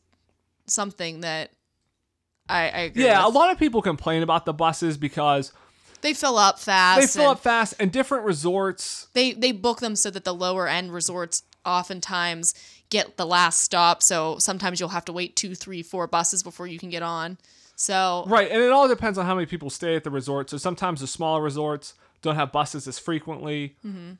something 0.65 1.21
that 1.21 1.51
I, 2.49 2.69
I 2.69 2.79
agree 2.79 3.03
Yeah, 3.03 3.25
a 3.25 3.29
lot 3.29 3.51
of 3.51 3.59
people 3.59 3.81
complain 3.81 4.23
about 4.23 4.45
the 4.45 4.53
buses 4.53 4.97
because 4.97 5.53
they 6.01 6.13
fill 6.13 6.37
up 6.37 6.59
fast. 6.59 6.99
they 6.99 7.21
fill 7.21 7.29
up 7.29 7.39
fast 7.39 7.75
and 7.79 7.91
different 7.91 8.25
resorts. 8.25 9.07
They 9.13 9.33
they 9.33 9.51
book 9.51 9.79
them 9.79 9.95
so 9.95 10.09
that 10.09 10.23
the 10.23 10.33
lower 10.33 10.67
end 10.67 10.91
resorts 10.91 11.43
oftentimes 11.65 12.53
get 12.89 13.17
the 13.17 13.25
last 13.25 13.59
stop. 13.59 14.03
So 14.03 14.37
sometimes 14.39 14.79
you'll 14.79 14.89
have 14.89 15.05
to 15.05 15.13
wait 15.13 15.35
two, 15.35 15.55
three, 15.55 15.81
four 15.81 16.07
buses 16.07 16.43
before 16.43 16.67
you 16.67 16.79
can 16.79 16.89
get 16.89 17.03
on. 17.03 17.37
So 17.75 18.23
Right, 18.27 18.49
and 18.51 18.61
it 18.61 18.71
all 18.71 18.87
depends 18.87 19.17
on 19.17 19.25
how 19.25 19.35
many 19.35 19.45
people 19.45 19.69
stay 19.69 19.95
at 19.95 20.03
the 20.03 20.11
resort. 20.11 20.49
So 20.49 20.57
sometimes 20.57 21.01
the 21.01 21.07
smaller 21.07 21.41
resorts 21.41 21.95
don't 22.21 22.35
have 22.35 22.51
buses 22.51 22.87
as 22.87 22.99
frequently, 22.99 23.75
mm-hmm. 23.85 24.13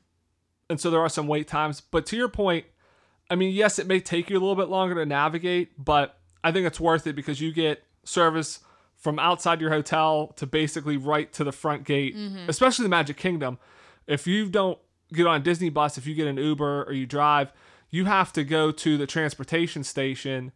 and 0.68 0.80
so 0.80 0.90
there 0.90 1.00
are 1.00 1.08
some 1.08 1.26
wait 1.26 1.48
times. 1.48 1.80
But 1.80 2.06
to 2.06 2.16
your 2.16 2.28
point, 2.28 2.66
I 3.30 3.36
mean, 3.36 3.54
yes, 3.54 3.78
it 3.78 3.86
may 3.86 4.00
take 4.00 4.28
you 4.28 4.36
a 4.36 4.40
little 4.40 4.56
bit 4.56 4.68
longer 4.68 4.94
to 4.96 5.06
navigate, 5.06 5.82
but 5.82 6.18
I 6.42 6.52
think 6.52 6.66
it's 6.66 6.80
worth 6.80 7.06
it 7.06 7.16
because 7.16 7.40
you 7.40 7.52
get 7.52 7.82
service 8.04 8.60
from 8.96 9.18
outside 9.18 9.60
your 9.60 9.70
hotel 9.70 10.28
to 10.36 10.46
basically 10.46 10.96
right 10.96 11.32
to 11.32 11.44
the 11.44 11.52
front 11.52 11.84
gate, 11.84 12.16
mm-hmm. 12.16 12.48
especially 12.48 12.84
the 12.84 12.90
Magic 12.90 13.16
Kingdom. 13.16 13.58
If 14.06 14.26
you 14.26 14.48
don't 14.48 14.78
get 15.12 15.26
on 15.26 15.40
a 15.40 15.44
Disney 15.44 15.70
bus, 15.70 15.96
if 15.96 16.06
you 16.06 16.14
get 16.14 16.26
an 16.26 16.36
Uber 16.36 16.84
or 16.84 16.92
you 16.92 17.06
drive, 17.06 17.52
you 17.90 18.06
have 18.06 18.32
to 18.32 18.44
go 18.44 18.70
to 18.70 18.96
the 18.96 19.06
transportation 19.06 19.84
station 19.84 20.52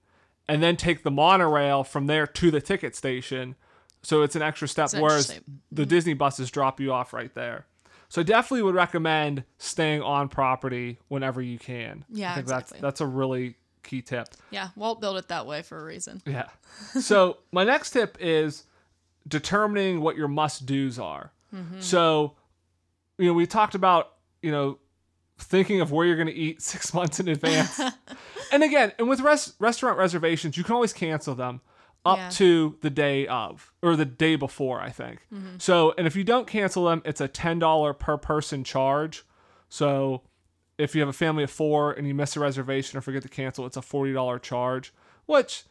and 0.49 0.63
then 0.63 0.77
take 0.77 1.03
the 1.03 1.11
monorail 1.11 1.85
from 1.85 2.07
there 2.07 2.27
to 2.27 2.51
the 2.51 2.61
ticket 2.61 2.97
station. 2.97 3.55
So 4.03 4.23
it's 4.23 4.37
an 4.37 4.43
extra 4.43 4.69
step. 4.69 4.91
whereas 4.95 5.29
the 5.29 5.83
mm-hmm. 5.83 5.85
Disney 5.85 6.15
buses 6.15 6.51
drop 6.51 6.81
you 6.81 6.93
off 6.93 7.13
right 7.13 7.35
there. 7.35 7.67
So 8.09 8.23
I 8.23 8.25
definitely 8.25 8.63
would 8.63 8.75
recommend 8.75 9.45
staying 9.59 10.03
on 10.03 10.29
property 10.29 10.99
whenever 11.09 11.43
you 11.43 11.59
can. 11.59 12.05
Yeah, 12.09 12.33
I 12.33 12.35
think 12.37 12.45
exactly. 12.45 12.77
that's 12.77 12.83
that's 12.83 13.01
a 13.03 13.07
really 13.07 13.57
key 13.83 14.03
tip. 14.03 14.29
yeah, 14.51 14.69
Walt 14.77 15.01
built 15.01 15.17
it 15.17 15.29
that 15.29 15.47
way 15.47 15.63
for 15.63 15.79
a 15.79 15.85
reason. 15.85 16.23
Yeah. 16.27 16.49
so 17.01 17.39
my 17.53 17.65
next 17.65 17.91
tip 17.91 18.17
is 18.21 18.65
determining 19.27 20.01
what 20.01 20.17
your 20.17 20.29
must 20.29 20.65
do's 20.65 20.99
are. 20.99 21.33
Mm-hmm. 21.55 21.81
So, 21.81 22.35
you 23.19 23.27
know, 23.27 23.35
we 23.35 23.47
talked 23.47 23.75
about, 23.75 24.15
you 24.43 24.51
know, 24.53 24.79
thinking 25.39 25.81
of 25.81 25.91
where 25.93 26.07
you're 26.07 26.17
going 26.17 26.29
to 26.29 26.35
eat 26.35 26.61
six 26.75 26.93
months 26.93 27.21
in 27.21 27.29
advance. 27.29 27.81
and 28.53 28.63
again, 28.63 28.93
and 28.99 29.09
with 29.09 29.21
res- 29.21 29.55
restaurant 29.59 29.99
reservations, 29.99 30.57
you 30.57 30.65
can 30.65 30.75
always 30.75 30.93
cancel 30.93 31.35
them 31.35 31.61
up 32.05 32.19
Yeah. 32.19 32.29
to 32.31 32.77
the 32.81 32.91
day 32.91 33.27
of 33.27 33.73
or 33.83 33.97
the 33.97 34.05
day 34.05 34.37
before, 34.37 34.81
I 34.81 34.91
think. 34.91 35.27
Mm-hmm. 35.33 35.57
So, 35.59 35.95
and 35.99 36.07
if 36.07 36.15
you 36.17 36.25
don't 36.25 36.47
cancel 36.47 36.85
them, 36.85 37.03
it's 37.05 37.21
a 37.21 37.29
$10 37.29 37.99
per 37.99 38.17
person 38.17 38.65
charge. 38.65 39.25
So, 39.69 40.23
if 40.79 40.95
you 40.95 41.01
have 41.01 41.09
a 41.09 41.13
family 41.13 41.43
of 41.43 41.51
four 41.51 41.93
and 41.93 42.07
you 42.07 42.15
miss 42.15 42.37
a 42.37 42.41
reservation 42.41 42.97
or 42.97 43.01
forget 43.01 43.23
to 43.23 43.29
cancel, 43.29 43.67
it's 43.67 43.77
a 43.77 43.81
$40 43.81 44.41
charge, 44.43 44.95
which 45.27 45.65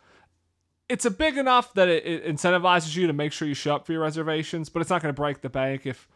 it's 0.89 1.05
a 1.05 1.11
big 1.11 1.37
enough 1.37 1.73
that 1.75 1.87
it, 1.87 2.05
it 2.05 2.25
incentivizes 2.25 2.95
you 2.95 3.07
to 3.07 3.13
make 3.13 3.31
sure 3.31 3.47
you 3.47 3.53
show 3.53 3.75
up 3.75 3.85
for 3.85 3.93
your 3.93 4.01
reservations, 4.01 4.67
but 4.67 4.81
it's 4.81 4.89
not 4.89 5.01
going 5.01 5.13
to 5.13 5.19
break 5.19 5.39
the 5.41 5.49
bank 5.49 5.85
if 5.85 6.07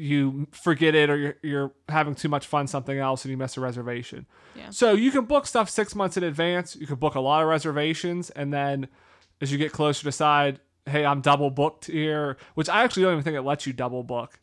you 0.00 0.46
forget 0.52 0.94
it 0.94 1.10
or 1.10 1.16
you're, 1.16 1.36
you're 1.42 1.72
having 1.88 2.14
too 2.14 2.28
much 2.28 2.46
fun 2.46 2.68
something 2.68 2.96
else 2.98 3.24
and 3.24 3.30
you 3.32 3.36
miss 3.36 3.56
a 3.56 3.60
reservation. 3.60 4.26
Yeah. 4.54 4.70
So 4.70 4.92
you 4.92 5.10
can 5.10 5.24
book 5.24 5.44
stuff 5.44 5.68
six 5.68 5.94
months 5.96 6.16
in 6.16 6.22
advance. 6.22 6.76
You 6.76 6.86
can 6.86 6.96
book 6.96 7.16
a 7.16 7.20
lot 7.20 7.42
of 7.42 7.48
reservations, 7.48 8.30
and 8.30 8.52
then 8.52 8.86
as 9.40 9.50
you 9.50 9.58
get 9.58 9.72
closer, 9.72 10.04
decide, 10.04 10.60
hey, 10.86 11.04
I'm 11.04 11.20
double 11.20 11.50
booked 11.50 11.86
here, 11.86 12.36
which 12.54 12.68
I 12.68 12.84
actually 12.84 13.02
don't 13.02 13.12
even 13.14 13.24
think 13.24 13.36
it 13.36 13.42
lets 13.42 13.66
you 13.66 13.72
double 13.72 14.04
book. 14.04 14.38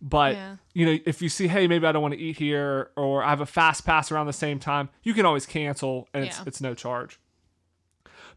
But 0.00 0.34
Yeah. 0.34 0.56
you 0.74 0.86
know, 0.86 0.98
if 1.04 1.20
you 1.20 1.28
see, 1.28 1.48
hey, 1.48 1.66
maybe 1.66 1.86
I 1.86 1.92
don't 1.92 2.02
want 2.02 2.14
to 2.14 2.20
eat 2.20 2.38
here, 2.38 2.90
or 2.96 3.22
I 3.24 3.30
have 3.30 3.40
a 3.40 3.46
fast 3.46 3.84
pass 3.84 4.10
around 4.12 4.26
the 4.28 4.32
same 4.32 4.58
time, 4.60 4.88
you 5.02 5.12
can 5.12 5.26
always 5.26 5.44
cancel, 5.44 6.08
and 6.14 6.24
it's 6.24 6.40
it's 6.46 6.60
no 6.60 6.72
charge. 6.74 7.18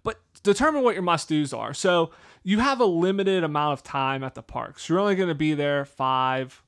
But 0.03 0.19
determine 0.43 0.83
what 0.83 0.95
your 0.95 1.03
must 1.03 1.29
dos 1.29 1.53
are. 1.53 1.73
So 1.73 2.12
you 2.43 2.60
have 2.60 2.79
a 2.79 2.86
limited 2.86 3.43
amount 3.43 3.73
of 3.73 3.84
time 3.84 4.23
at 4.23 4.36
the 4.36 4.43
parks. 4.43 4.88
You're 4.88 4.99
only 4.99 5.15
going 5.15 5.29
to 5.29 5.36
be 5.36 5.53
there 5.53 5.86
five, 5.86 6.62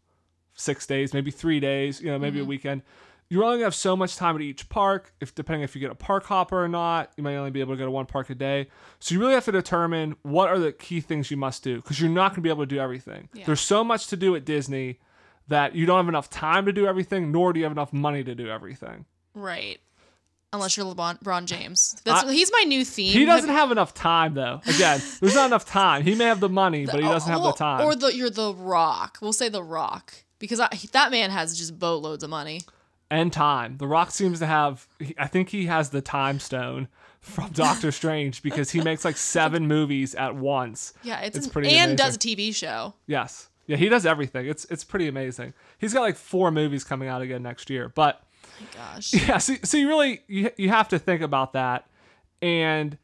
six 0.53 0.87
days, 0.87 1.13
maybe 1.13 1.31
three 1.31 1.59
days, 1.59 2.01
you 2.01 2.09
know, 2.09 2.17
maybe 2.17 2.39
a 2.39 2.41
mm-hmm. 2.41 2.49
weekend. 2.49 2.81
You're 3.27 3.43
only 3.43 3.57
gonna 3.57 3.65
have 3.65 3.75
so 3.75 3.95
much 3.95 4.17
time 4.17 4.35
at 4.35 4.41
each 4.43 4.69
park. 4.69 5.11
If 5.19 5.33
depending 5.33 5.63
if 5.63 5.73
you 5.73 5.81
get 5.81 5.89
a 5.89 5.95
park 5.95 6.25
hopper 6.25 6.63
or 6.63 6.67
not, 6.67 7.11
you 7.17 7.23
might 7.23 7.35
only 7.35 7.49
be 7.49 7.59
able 7.59 7.73
to 7.73 7.77
go 7.77 7.85
to 7.85 7.89
one 7.89 8.05
park 8.05 8.29
a 8.29 8.35
day. 8.35 8.67
So 8.99 9.15
you 9.15 9.19
really 9.19 9.33
have 9.33 9.45
to 9.45 9.51
determine 9.51 10.15
what 10.21 10.49
are 10.49 10.59
the 10.59 10.71
key 10.71 11.01
things 11.01 11.31
you 11.31 11.37
must 11.37 11.63
do 11.63 11.77
because 11.77 11.99
you're 11.99 12.09
not 12.09 12.33
gonna 12.33 12.43
be 12.43 12.49
able 12.49 12.61
to 12.61 12.67
do 12.67 12.77
everything. 12.77 13.29
Yeah. 13.33 13.47
There's 13.47 13.61
so 13.61 13.83
much 13.83 14.07
to 14.07 14.15
do 14.15 14.35
at 14.35 14.45
Disney 14.45 14.99
that 15.47 15.75
you 15.75 15.87
don't 15.87 15.97
have 15.97 16.07
enough 16.07 16.29
time 16.29 16.67
to 16.67 16.71
do 16.71 16.85
everything, 16.85 17.31
nor 17.31 17.51
do 17.51 17.59
you 17.59 17.65
have 17.65 17.71
enough 17.71 17.91
money 17.91 18.23
to 18.23 18.35
do 18.35 18.47
everything. 18.47 19.05
Right. 19.33 19.79
Unless 20.53 20.77
you're 20.77 20.85
LeBron, 20.85 21.45
James. 21.45 21.99
That's 22.05 22.23
I- 22.23 22.31
he's 22.33 22.51
my 22.51 22.63
new 22.65 22.85
theme. 22.85 23.11
He 23.11 23.25
doesn't 23.25 23.49
have 23.49 23.71
enough 23.71 23.93
time 23.93 24.33
though. 24.35 24.61
Again, 24.67 25.01
there's 25.19 25.35
not 25.35 25.47
enough 25.47 25.65
time. 25.65 26.03
He 26.03 26.15
may 26.15 26.25
have 26.25 26.39
the 26.39 26.49
money, 26.49 26.85
but 26.85 26.95
he 26.95 27.01
doesn't 27.01 27.29
have 27.31 27.41
the 27.43 27.51
time. 27.53 27.81
Or 27.85 27.95
the 27.95 28.15
you're 28.15 28.29
the 28.29 28.53
Rock. 28.53 29.17
We'll 29.21 29.33
say 29.33 29.49
the 29.49 29.63
Rock 29.63 30.13
because 30.39 30.59
I, 30.59 30.69
that 30.93 31.11
man 31.11 31.29
has 31.31 31.57
just 31.57 31.77
boatloads 31.77 32.23
of 32.23 32.29
money. 32.29 32.61
and 33.11 33.31
time. 33.33 33.77
The 33.77 33.87
Rock 33.87 34.11
seems 34.11 34.39
to 34.39 34.45
have. 34.45 34.87
I 35.17 35.27
think 35.27 35.49
he 35.49 35.65
has 35.65 35.89
the 35.89 36.01
time 36.01 36.39
stone 36.39 36.87
from 37.19 37.49
Doctor 37.53 37.91
Strange 37.91 38.41
because 38.41 38.71
he 38.71 38.79
makes 38.81 39.03
like 39.03 39.17
seven 39.17 39.67
movies 39.67 40.15
at 40.15 40.35
once. 40.35 40.93
Yeah, 41.03 41.19
it's, 41.21 41.37
It's 41.37 41.47
pretty 41.47 41.69
and 41.69 41.91
amazing. 41.91 41.95
does 41.97 42.15
a 42.15 42.19
TV 42.19 42.55
show. 42.55 42.93
Yes, 43.07 43.49
yeah, 43.67 43.75
he 43.77 43.89
does 43.89 44.05
everything. 44.05 44.45
It's 44.47 44.63
it's 44.65 44.85
pretty 44.85 45.07
amazing. 45.09 45.53
He's 45.79 45.93
got 45.93 46.01
like 46.01 46.15
four 46.15 46.49
movies 46.51 46.83
coming 46.85 47.09
out 47.09 47.21
again 47.21 47.43
next 47.43 47.69
year, 47.69 47.89
but 47.93 48.21
My 48.59 48.67
gosh. 48.73 49.13
yeah. 49.27 49.37
So, 49.37 49.55
so 49.63 49.77
you 49.77 49.87
really 49.87 50.21
you 50.27 50.51
you 50.57 50.69
have 50.69 50.87
to 50.89 50.99
think 50.99 51.21
about 51.21 51.53
that, 51.53 51.87
and 52.41 52.97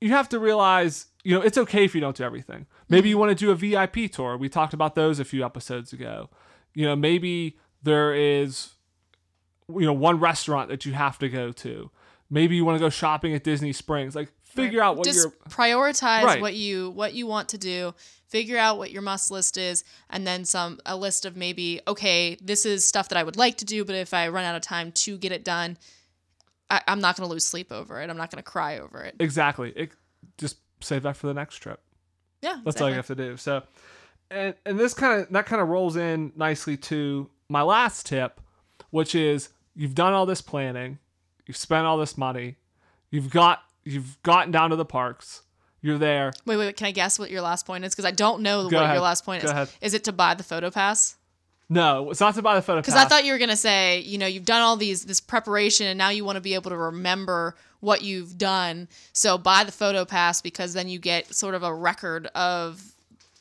you 0.00 0.10
have 0.10 0.28
to 0.30 0.38
realize 0.38 1.06
you 1.24 1.34
know 1.34 1.42
it's 1.42 1.58
okay 1.58 1.84
if 1.84 1.94
you 1.94 2.00
don't 2.00 2.16
do 2.16 2.24
everything. 2.24 2.66
Maybe 2.88 3.08
you 3.08 3.16
mm-hmm. 3.16 3.20
want 3.20 3.38
to 3.38 3.44
do 3.44 3.50
a 3.50 3.54
VIP 3.54 4.10
tour. 4.10 4.36
We 4.36 4.48
talked 4.48 4.74
about 4.74 4.94
those 4.94 5.18
a 5.18 5.24
few 5.24 5.44
episodes 5.44 5.92
ago. 5.92 6.30
You 6.74 6.86
know, 6.86 6.96
maybe 6.96 7.58
there 7.82 8.14
is 8.14 8.74
you 9.68 9.86
know 9.86 9.92
one 9.92 10.20
restaurant 10.20 10.68
that 10.70 10.84
you 10.84 10.92
have 10.92 11.18
to 11.18 11.28
go 11.28 11.52
to. 11.52 11.90
Maybe 12.30 12.56
you 12.56 12.64
want 12.64 12.76
to 12.76 12.80
go 12.80 12.90
shopping 12.90 13.34
at 13.34 13.44
Disney 13.44 13.72
Springs. 13.72 14.14
Like 14.16 14.30
figure 14.42 14.82
out 14.82 14.96
what 14.96 15.04
just 15.04 15.18
your 15.18 15.30
prioritize 15.48 16.24
Right. 16.24 16.40
what 16.40 16.54
you 16.54 16.90
what 16.90 17.12
you 17.14 17.26
want 17.26 17.50
to 17.50 17.58
do 17.58 17.94
figure 18.26 18.56
out 18.56 18.78
what 18.78 18.90
your 18.90 19.02
must 19.02 19.30
list 19.30 19.58
is 19.58 19.84
and 20.08 20.26
then 20.26 20.46
some 20.46 20.80
a 20.86 20.96
list 20.96 21.26
of 21.26 21.36
maybe 21.36 21.80
okay 21.86 22.38
this 22.40 22.64
is 22.64 22.82
stuff 22.82 23.10
that 23.10 23.18
i 23.18 23.22
would 23.22 23.36
like 23.36 23.58
to 23.58 23.66
do 23.66 23.84
but 23.84 23.94
if 23.94 24.14
i 24.14 24.28
run 24.28 24.44
out 24.44 24.56
of 24.56 24.62
time 24.62 24.92
to 24.92 25.18
get 25.18 25.30
it 25.30 25.44
done 25.44 25.76
I, 26.70 26.80
i'm 26.88 27.00
not 27.00 27.16
going 27.18 27.28
to 27.28 27.30
lose 27.30 27.44
sleep 27.44 27.70
over 27.70 28.00
it 28.00 28.08
i'm 28.08 28.16
not 28.16 28.30
going 28.30 28.42
to 28.42 28.50
cry 28.50 28.78
over 28.78 29.02
it 29.02 29.16
exactly. 29.20 29.72
It, 29.76 29.92
just 30.38 30.56
save 30.80 31.02
that 31.02 31.18
for 31.18 31.26
the 31.26 31.34
next 31.34 31.58
trip. 31.58 31.80
yeah 32.40 32.58
That's 32.64 32.80
all 32.80 32.88
you 32.88 32.94
have 32.96 33.06
to 33.08 33.14
do. 33.14 33.36
So, 33.36 33.62
and 34.30 34.54
and 34.64 34.80
this 34.80 34.94
kind 34.94 35.20
of 35.20 35.28
that 35.30 35.44
kind 35.44 35.60
of 35.60 35.68
rolls 35.68 35.96
in 35.96 36.32
nicely 36.34 36.78
to 36.78 37.28
my 37.50 37.60
last 37.62 38.06
tip, 38.06 38.40
which 38.90 39.14
is 39.14 39.50
you've 39.74 39.94
done 39.94 40.14
all 40.14 40.24
this 40.26 40.40
planning, 40.40 40.98
you've 41.46 41.56
spent 41.56 41.86
all 41.86 41.98
this 41.98 42.16
money, 42.18 42.56
you've 43.10 43.30
got 43.30 43.62
you've 43.84 44.20
gotten 44.22 44.50
down 44.52 44.70
to 44.70 44.76
the 44.76 44.84
parks, 44.84 45.42
you're 45.80 45.98
there. 45.98 46.32
wait 46.44 46.56
wait, 46.56 46.66
wait 46.66 46.76
can 46.76 46.86
i 46.88 46.90
guess 46.90 47.18
what 47.18 47.30
your 47.30 47.40
last 47.40 47.66
point 47.66 47.84
is 47.84 47.92
because 47.94 48.04
i 48.04 48.10
don't 48.10 48.42
know 48.42 48.68
Go 48.68 48.76
what 48.76 48.84
ahead. 48.84 48.94
your 48.96 49.02
last 49.02 49.24
point 49.24 49.42
Go 49.42 49.46
is 49.46 49.52
ahead. 49.52 49.68
is 49.80 49.94
it 49.94 50.04
to 50.04 50.12
buy 50.12 50.34
the 50.34 50.42
photo 50.42 50.70
pass 50.70 51.16
No, 51.68 52.10
it's 52.10 52.20
not 52.20 52.34
to 52.36 52.42
buy 52.42 52.54
the 52.54 52.62
photo 52.62 52.78
pass. 52.80 52.86
Because. 52.86 53.04
I 53.04 53.08
thought 53.08 53.24
you 53.24 53.32
were 53.32 53.38
gonna 53.38 53.56
say, 53.56 54.00
you 54.00 54.18
know, 54.18 54.26
you've 54.26 54.44
done 54.44 54.62
all 54.62 54.76
these 54.76 55.04
this 55.04 55.20
preparation, 55.20 55.86
and 55.88 55.98
now 55.98 56.10
you 56.10 56.24
want 56.24 56.36
to 56.36 56.40
be 56.40 56.54
able 56.54 56.70
to 56.70 56.76
remember 56.76 57.56
what 57.80 58.02
you've 58.02 58.38
done. 58.38 58.88
So 59.12 59.36
buy 59.36 59.64
the 59.64 59.72
photo 59.72 60.04
pass 60.04 60.40
because 60.40 60.74
then 60.74 60.88
you 60.88 60.98
get 61.00 61.34
sort 61.34 61.54
of 61.56 61.62
a 61.64 61.74
record 61.74 62.26
of 62.36 62.94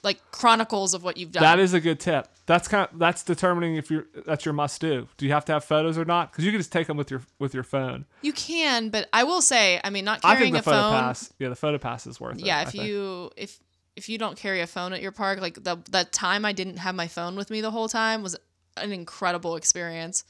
like 0.05 0.21
chronicles 0.31 0.93
of 0.93 1.03
what 1.03 1.17
you've 1.17 1.31
done. 1.33 1.43
that 1.43 1.59
is 1.59 1.73
a 1.73 1.81
good 1.81 1.99
tip. 1.99 2.29
That's 2.45 2.67
kind 2.67 2.87
of, 2.89 2.97
that's 2.97 3.23
determining 3.23 3.75
if 3.75 3.91
you're 3.91 4.05
that's 4.25 4.45
your 4.45 4.53
must 4.53 4.79
do. 4.79 5.07
Do 5.17 5.25
you 5.25 5.33
have 5.33 5.43
to 5.45 5.53
have 5.53 5.65
photos 5.65 5.97
or 5.97 6.05
not? 6.05 6.31
Because 6.31 6.45
you 6.45 6.51
can 6.51 6.59
just 6.59 6.71
take 6.71 6.87
them 6.87 6.95
with 6.95 7.11
your 7.11 7.23
with 7.39 7.53
your 7.53 7.63
phone. 7.63 8.05
you 8.21 8.31
can, 8.31 8.89
but 8.89 9.09
I 9.11 9.23
will 9.23 9.41
say, 9.41 9.81
I 9.83 9.89
mean, 9.89 10.05
not 10.05 10.21
carrying 10.21 10.37
I 10.37 10.41
think 10.43 10.53
the 10.53 10.59
a 10.59 10.73
photo 10.73 10.81
phone. 10.81 10.91
pass. 11.01 11.33
Yeah, 11.39 11.49
the 11.49 11.55
photo 11.55 11.77
pass 11.77 12.07
is 12.07 12.21
worth 12.21 12.39
it. 12.39 12.45
yeah, 12.45 12.61
if 12.61 12.73
you 12.75 13.31
if 13.35 13.59
if 13.95 14.07
you 14.07 14.17
don't 14.17 14.37
carry 14.37 14.61
a 14.61 14.67
phone 14.67 14.93
at 14.93 15.01
your 15.01 15.11
park, 15.11 15.41
like 15.41 15.55
the 15.63 15.77
the 15.89 16.05
time 16.05 16.45
I 16.45 16.53
didn't 16.53 16.77
have 16.77 16.95
my 16.95 17.07
phone 17.07 17.35
with 17.35 17.49
me 17.49 17.59
the 17.61 17.71
whole 17.71 17.89
time 17.89 18.21
was 18.23 18.37
an 18.77 18.91
incredible 18.93 19.55
experience. 19.55 20.23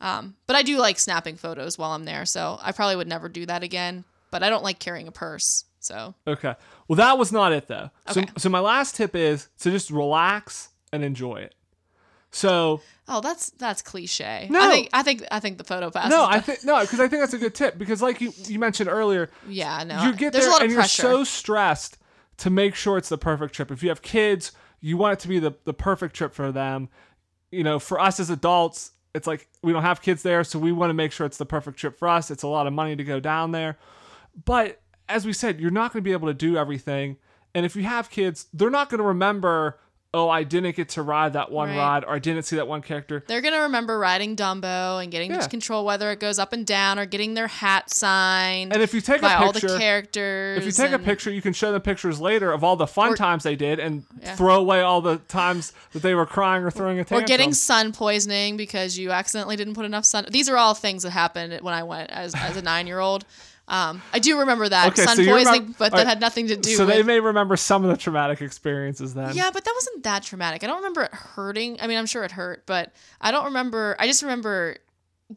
Um, 0.00 0.36
but 0.46 0.54
I 0.54 0.62
do 0.62 0.78
like 0.78 0.98
snapping 0.98 1.36
photos 1.36 1.76
while 1.76 1.90
I'm 1.90 2.04
there, 2.04 2.24
so 2.24 2.58
I 2.62 2.70
probably 2.70 2.94
would 2.96 3.08
never 3.08 3.28
do 3.28 3.46
that 3.46 3.64
again. 3.64 4.04
But 4.30 4.42
I 4.44 4.50
don't 4.50 4.62
like 4.62 4.78
carrying 4.78 5.08
a 5.08 5.12
purse, 5.12 5.64
so 5.88 6.14
Okay. 6.26 6.54
Well, 6.86 6.96
that 6.96 7.18
was 7.18 7.32
not 7.32 7.52
it 7.52 7.66
though. 7.66 7.90
So, 8.10 8.20
Okay. 8.20 8.30
so 8.36 8.48
my 8.48 8.60
last 8.60 8.94
tip 8.94 9.16
is 9.16 9.48
to 9.60 9.70
just 9.70 9.90
relax 9.90 10.68
and 10.92 11.02
enjoy 11.02 11.36
it. 11.36 11.54
So 12.30 12.82
oh, 13.08 13.20
that's 13.20 13.50
that's 13.50 13.80
cliche. 13.82 14.48
No. 14.50 14.60
I 14.60 14.70
think 14.70 14.88
I 14.92 15.02
think 15.02 15.24
I 15.30 15.40
think 15.40 15.58
the 15.58 15.64
photo 15.64 15.90
pass. 15.90 16.10
no, 16.10 16.24
I 16.26 16.40
think 16.40 16.62
no, 16.64 16.80
because 16.80 17.00
I 17.00 17.08
think 17.08 17.22
that's 17.22 17.32
a 17.32 17.38
good 17.38 17.54
tip. 17.54 17.78
Because 17.78 18.02
like 18.02 18.20
you 18.20 18.32
you 18.44 18.58
mentioned 18.58 18.90
earlier, 18.90 19.30
yeah, 19.48 19.82
no. 19.84 20.04
you 20.04 20.14
get 20.14 20.32
there's 20.32 20.44
there 20.44 20.50
a 20.50 20.52
lot 20.52 20.62
and 20.62 20.70
you're 20.70 20.82
so 20.84 21.24
stressed 21.24 21.96
to 22.38 22.50
make 22.50 22.74
sure 22.74 22.98
it's 22.98 23.08
the 23.08 23.18
perfect 23.18 23.54
trip. 23.54 23.70
If 23.70 23.82
you 23.82 23.88
have 23.88 24.02
kids, 24.02 24.52
you 24.80 24.96
want 24.96 25.14
it 25.14 25.18
to 25.20 25.28
be 25.28 25.38
the, 25.38 25.54
the 25.64 25.74
perfect 25.74 26.14
trip 26.14 26.34
for 26.34 26.52
them. 26.52 26.88
You 27.50 27.64
know, 27.64 27.78
for 27.78 27.98
us 27.98 28.20
as 28.20 28.28
adults, 28.30 28.92
it's 29.14 29.26
like 29.26 29.48
we 29.62 29.72
don't 29.72 29.82
have 29.82 30.02
kids 30.02 30.22
there, 30.22 30.44
so 30.44 30.58
we 30.58 30.70
want 30.70 30.90
to 30.90 30.94
make 30.94 31.12
sure 31.12 31.26
it's 31.26 31.38
the 31.38 31.46
perfect 31.46 31.78
trip 31.78 31.98
for 31.98 32.08
us. 32.08 32.30
It's 32.30 32.42
a 32.42 32.48
lot 32.48 32.66
of 32.66 32.72
money 32.74 32.94
to 32.94 33.04
go 33.04 33.20
down 33.20 33.52
there. 33.52 33.78
But 34.44 34.80
as 35.08 35.24
we 35.26 35.32
said, 35.32 35.60
you're 35.60 35.70
not 35.70 35.92
going 35.92 36.02
to 36.02 36.08
be 36.08 36.12
able 36.12 36.28
to 36.28 36.34
do 36.34 36.56
everything. 36.56 37.16
And 37.54 37.64
if 37.66 37.74
you 37.76 37.82
have 37.84 38.10
kids, 38.10 38.46
they're 38.52 38.70
not 38.70 38.90
going 38.90 38.98
to 38.98 39.04
remember, 39.04 39.78
oh, 40.14 40.28
I 40.28 40.42
didn't 40.42 40.74
get 40.76 40.88
to 40.90 41.02
ride 41.02 41.34
that 41.34 41.50
one 41.50 41.68
Right. 41.68 41.76
ride 41.76 42.04
or 42.04 42.14
I 42.14 42.18
didn't 42.18 42.44
see 42.44 42.56
that 42.56 42.66
one 42.66 42.80
character. 42.80 43.22
They're 43.28 43.42
gonna 43.42 43.60
remember 43.60 43.98
riding 43.98 44.36
Dumbo 44.36 45.02
and 45.02 45.12
getting 45.12 45.30
Yeah. 45.32 45.40
to 45.40 45.48
control 45.50 45.84
whether 45.84 46.10
it 46.10 46.18
goes 46.18 46.38
up 46.38 46.54
and 46.54 46.66
down 46.66 46.98
or 46.98 47.04
getting 47.04 47.34
their 47.34 47.46
hat 47.46 47.90
signed 47.90 48.72
And 48.72 48.80
if 48.82 48.94
you 48.94 49.02
take 49.02 49.20
by 49.20 49.34
a 49.34 49.36
all 49.44 49.52
the 49.52 49.60
characters. 49.60 50.58
if 50.58 50.64
you 50.64 50.72
take 50.72 50.92
a 50.92 50.98
picture, 50.98 51.30
you 51.30 51.42
can 51.42 51.52
show 51.52 51.72
them 51.72 51.82
pictures 51.82 52.20
later 52.22 52.52
of 52.52 52.64
all 52.64 52.74
the 52.74 52.86
fun 52.86 53.12
Or- 53.12 53.16
times 53.16 53.42
they 53.42 53.54
did 53.54 53.78
and 53.78 54.04
Yeah. 54.22 54.34
throw 54.34 54.56
away 54.56 54.80
all 54.80 55.02
the 55.02 55.18
times 55.28 55.74
that 55.92 56.00
they 56.00 56.14
were 56.14 56.26
crying 56.26 56.62
or 56.64 56.70
throwing 56.70 56.98
a 56.98 57.04
tantrum. 57.04 57.24
or 57.24 57.26
getting 57.26 57.52
sun 57.52 57.92
poisoning 57.92 58.56
because 58.56 58.96
you 58.96 59.10
accidentally 59.10 59.56
didn't 59.56 59.74
put 59.74 59.84
enough 59.84 60.06
sun. 60.06 60.24
These 60.30 60.48
are 60.48 60.56
all 60.56 60.72
things 60.72 61.02
that 61.02 61.10
happened 61.10 61.58
when 61.60 61.74
I 61.74 61.82
went 61.82 62.08
as, 62.10 62.34
as 62.34 62.56
a 62.56 62.62
nine 62.62 62.86
year 62.86 63.00
old. 63.00 63.26
Um, 63.68 64.00
I 64.14 64.18
do 64.18 64.38
remember 64.38 64.68
that 64.68 64.88
Okay, 64.92 65.02
sun 65.04 65.16
so 65.18 65.24
poisoning, 65.26 65.60
remember- 65.60 65.76
but 65.78 65.92
that 65.92 66.06
had 66.06 66.20
nothing 66.20 66.46
to 66.48 66.56
do 66.56 66.70
with 66.70 66.76
so 66.78 66.86
with. 66.86 66.94
they 66.94 67.02
may 67.02 67.20
remember 67.20 67.54
some 67.56 67.84
of 67.84 67.90
the 67.90 67.96
traumatic 67.98 68.40
experiences 68.40 69.12
then. 69.14 69.34
yeah, 69.36 69.50
but 69.52 69.64
that 69.64 69.72
wasn't 69.76 70.02
that 70.04 70.22
traumatic. 70.22 70.64
I 70.64 70.66
don't 70.66 70.78
remember 70.78 71.02
it 71.02 71.12
hurting. 71.12 71.78
I 71.80 71.86
mean, 71.86 71.98
I'm 71.98 72.06
sure 72.06 72.24
it 72.24 72.32
hurt, 72.32 72.64
but 72.66 72.92
I 73.20 73.30
don't 73.30 73.44
remember. 73.44 73.94
I 73.98 74.06
just 74.06 74.22
remember 74.22 74.76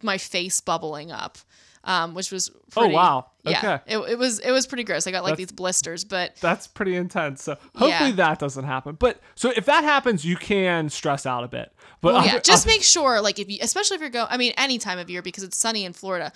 my 0.02 0.17
face 0.17 0.62
bubbling 0.62 1.12
up, 1.12 1.38
um, 1.84 2.13
which 2.13 2.32
was 2.32 2.50
Oh, 2.78 2.82
pretty, 2.84 2.94
wow. 2.96 3.26
Yeah, 3.44 3.80
it, 3.86 3.98
it 3.98 4.17
was 4.17 4.39
it 4.39 4.52
was 4.52 4.65
pretty 4.65 4.86
gross. 4.86 5.08
I 5.08 5.12
got 5.12 5.24
like 5.24 5.32
That's- 5.34 5.50
these 5.50 5.52
blisters, 5.52 6.06
but 6.06 6.38
That's 6.38 6.67
pretty 6.67 6.96
intense. 6.96 7.44
So 7.44 7.58
hopefully 7.76 8.12
Yeah. 8.12 8.15
that 8.15 8.39
doesn't 8.39 8.63
happen. 8.63 8.96
But 8.96 9.20
so 9.36 9.52
if 9.54 9.65
that 9.65 9.84
happens, 9.84 10.24
you 10.24 10.38
can 10.38 10.89
stress 10.89 11.26
out 11.26 11.44
a 11.44 11.50
bit. 11.50 11.74
But 12.00 12.13
Well, 12.13 12.26
yeah, 12.26 12.39
just 12.39 12.65
make 12.65 12.82
sure, 12.84 13.20
like 13.20 13.39
if 13.39 13.50
you, 13.50 13.58
especially 13.62 13.96
if 13.96 14.02
you're 14.02 14.10
going, 14.10 14.28
I 14.30 14.38
mean, 14.38 14.54
any 14.58 14.78
time 14.78 15.00
of 15.00 15.10
year 15.10 15.22
because 15.22 15.44
it's 15.44 15.58
sunny 15.58 15.84
in 15.84 15.91
Florida, 15.91 16.32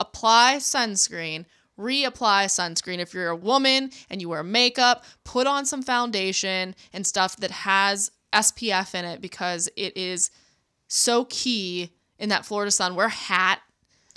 apply 0.00 0.56
sunscreen, 0.58 1.44
reapply 1.78 2.46
sunscreen. 2.46 2.98
If 2.98 3.14
you're 3.14 3.28
a 3.28 3.36
woman 3.36 3.90
and 4.08 4.20
you 4.20 4.28
wear 4.28 4.42
makeup, 4.42 5.04
put 5.24 5.46
on 5.46 5.66
some 5.66 5.82
foundation 5.82 6.74
and 6.92 7.06
stuff 7.06 7.36
that 7.36 7.50
has 7.50 8.10
SPF 8.32 8.94
in 8.94 9.04
it 9.04 9.20
because 9.20 9.68
it 9.76 9.96
is 9.96 10.30
so 10.88 11.26
key 11.26 11.90
in 12.18 12.30
that 12.30 12.44
Florida 12.44 12.70
sun. 12.70 12.94
Wear 12.94 13.06
a 13.06 13.10
hat. 13.10 13.60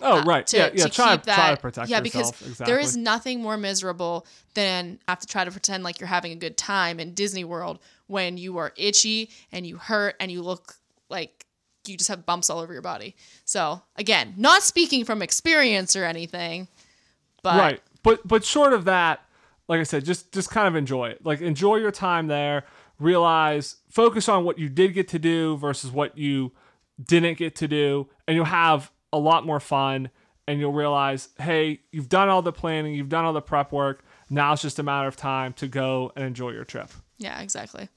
oh 0.01 0.19
uh, 0.19 0.23
right, 0.23 0.47
to, 0.47 0.57
yeah, 0.57 0.69
yeah. 0.73 0.83
to 0.85 0.89
Try, 0.89 1.15
keep 1.15 1.25
that, 1.25 1.35
try 1.35 1.51
to 1.51 1.61
protect 1.61 1.89
yeah, 1.89 1.99
yourself. 1.99 2.39
because 2.39 2.49
exactly. 2.49 2.65
there 2.65 2.79
is 2.79 2.97
nothing 2.97 3.41
more 3.41 3.57
miserable 3.57 4.25
than 4.53 4.99
have 5.07 5.19
to 5.19 5.27
try 5.27 5.45
to 5.45 5.51
pretend 5.51 5.83
like 5.83 5.99
you're 5.99 6.07
having 6.07 6.31
a 6.31 6.35
good 6.35 6.57
time 6.57 6.99
in 6.99 7.13
Disney 7.13 7.43
World 7.43 7.79
when 8.07 8.37
you 8.37 8.57
are 8.57 8.73
itchy 8.75 9.29
and 9.51 9.65
you 9.65 9.77
hurt 9.77 10.15
and 10.19 10.31
you 10.31 10.41
look 10.41 10.75
like 11.09 11.45
you 11.85 11.97
just 11.97 12.09
have 12.09 12.25
bumps 12.25 12.49
all 12.49 12.59
over 12.59 12.73
your 12.73 12.81
body. 12.81 13.15
So 13.45 13.81
again, 13.95 14.33
not 14.37 14.63
speaking 14.63 15.05
from 15.05 15.21
experience 15.21 15.95
or 15.95 16.05
anything, 16.05 16.67
but 17.41 17.57
right. 17.57 17.81
But 18.03 18.27
but 18.27 18.43
short 18.43 18.73
of 18.73 18.85
that 18.85 19.21
like 19.67 19.79
i 19.79 19.83
said 19.83 20.03
just 20.03 20.31
just 20.33 20.49
kind 20.49 20.67
of 20.67 20.75
enjoy 20.75 21.09
it. 21.09 21.25
Like 21.25 21.41
enjoy 21.41 21.77
your 21.77 21.91
time 21.91 22.27
there. 22.27 22.65
Realize 22.99 23.77
focus 23.89 24.29
on 24.29 24.43
what 24.43 24.57
you 24.57 24.69
did 24.69 24.93
get 24.93 25.07
to 25.09 25.19
do 25.19 25.57
versus 25.57 25.91
what 25.91 26.17
you 26.17 26.51
didn't 27.03 27.37
get 27.37 27.55
to 27.55 27.67
do 27.67 28.07
and 28.27 28.35
you'll 28.35 28.45
have 28.45 28.91
a 29.11 29.17
lot 29.17 29.45
more 29.45 29.59
fun 29.59 30.09
and 30.47 30.59
you'll 30.59 30.73
realize 30.73 31.29
hey 31.39 31.79
you've 31.91 32.09
done 32.09 32.29
all 32.29 32.41
the 32.41 32.53
planning 32.53 32.93
you've 32.93 33.09
done 33.09 33.25
all 33.25 33.33
the 33.33 33.41
prep 33.41 33.71
work. 33.71 34.03
Now 34.29 34.53
it's 34.53 34.61
just 34.61 34.79
a 34.79 34.83
matter 34.83 35.07
of 35.07 35.15
time 35.15 35.53
to 35.53 35.67
go 35.67 36.11
and 36.15 36.25
enjoy 36.25 36.51
your 36.51 36.65
trip. 36.65 36.89
Yeah, 37.17 37.41
exactly. 37.41 37.89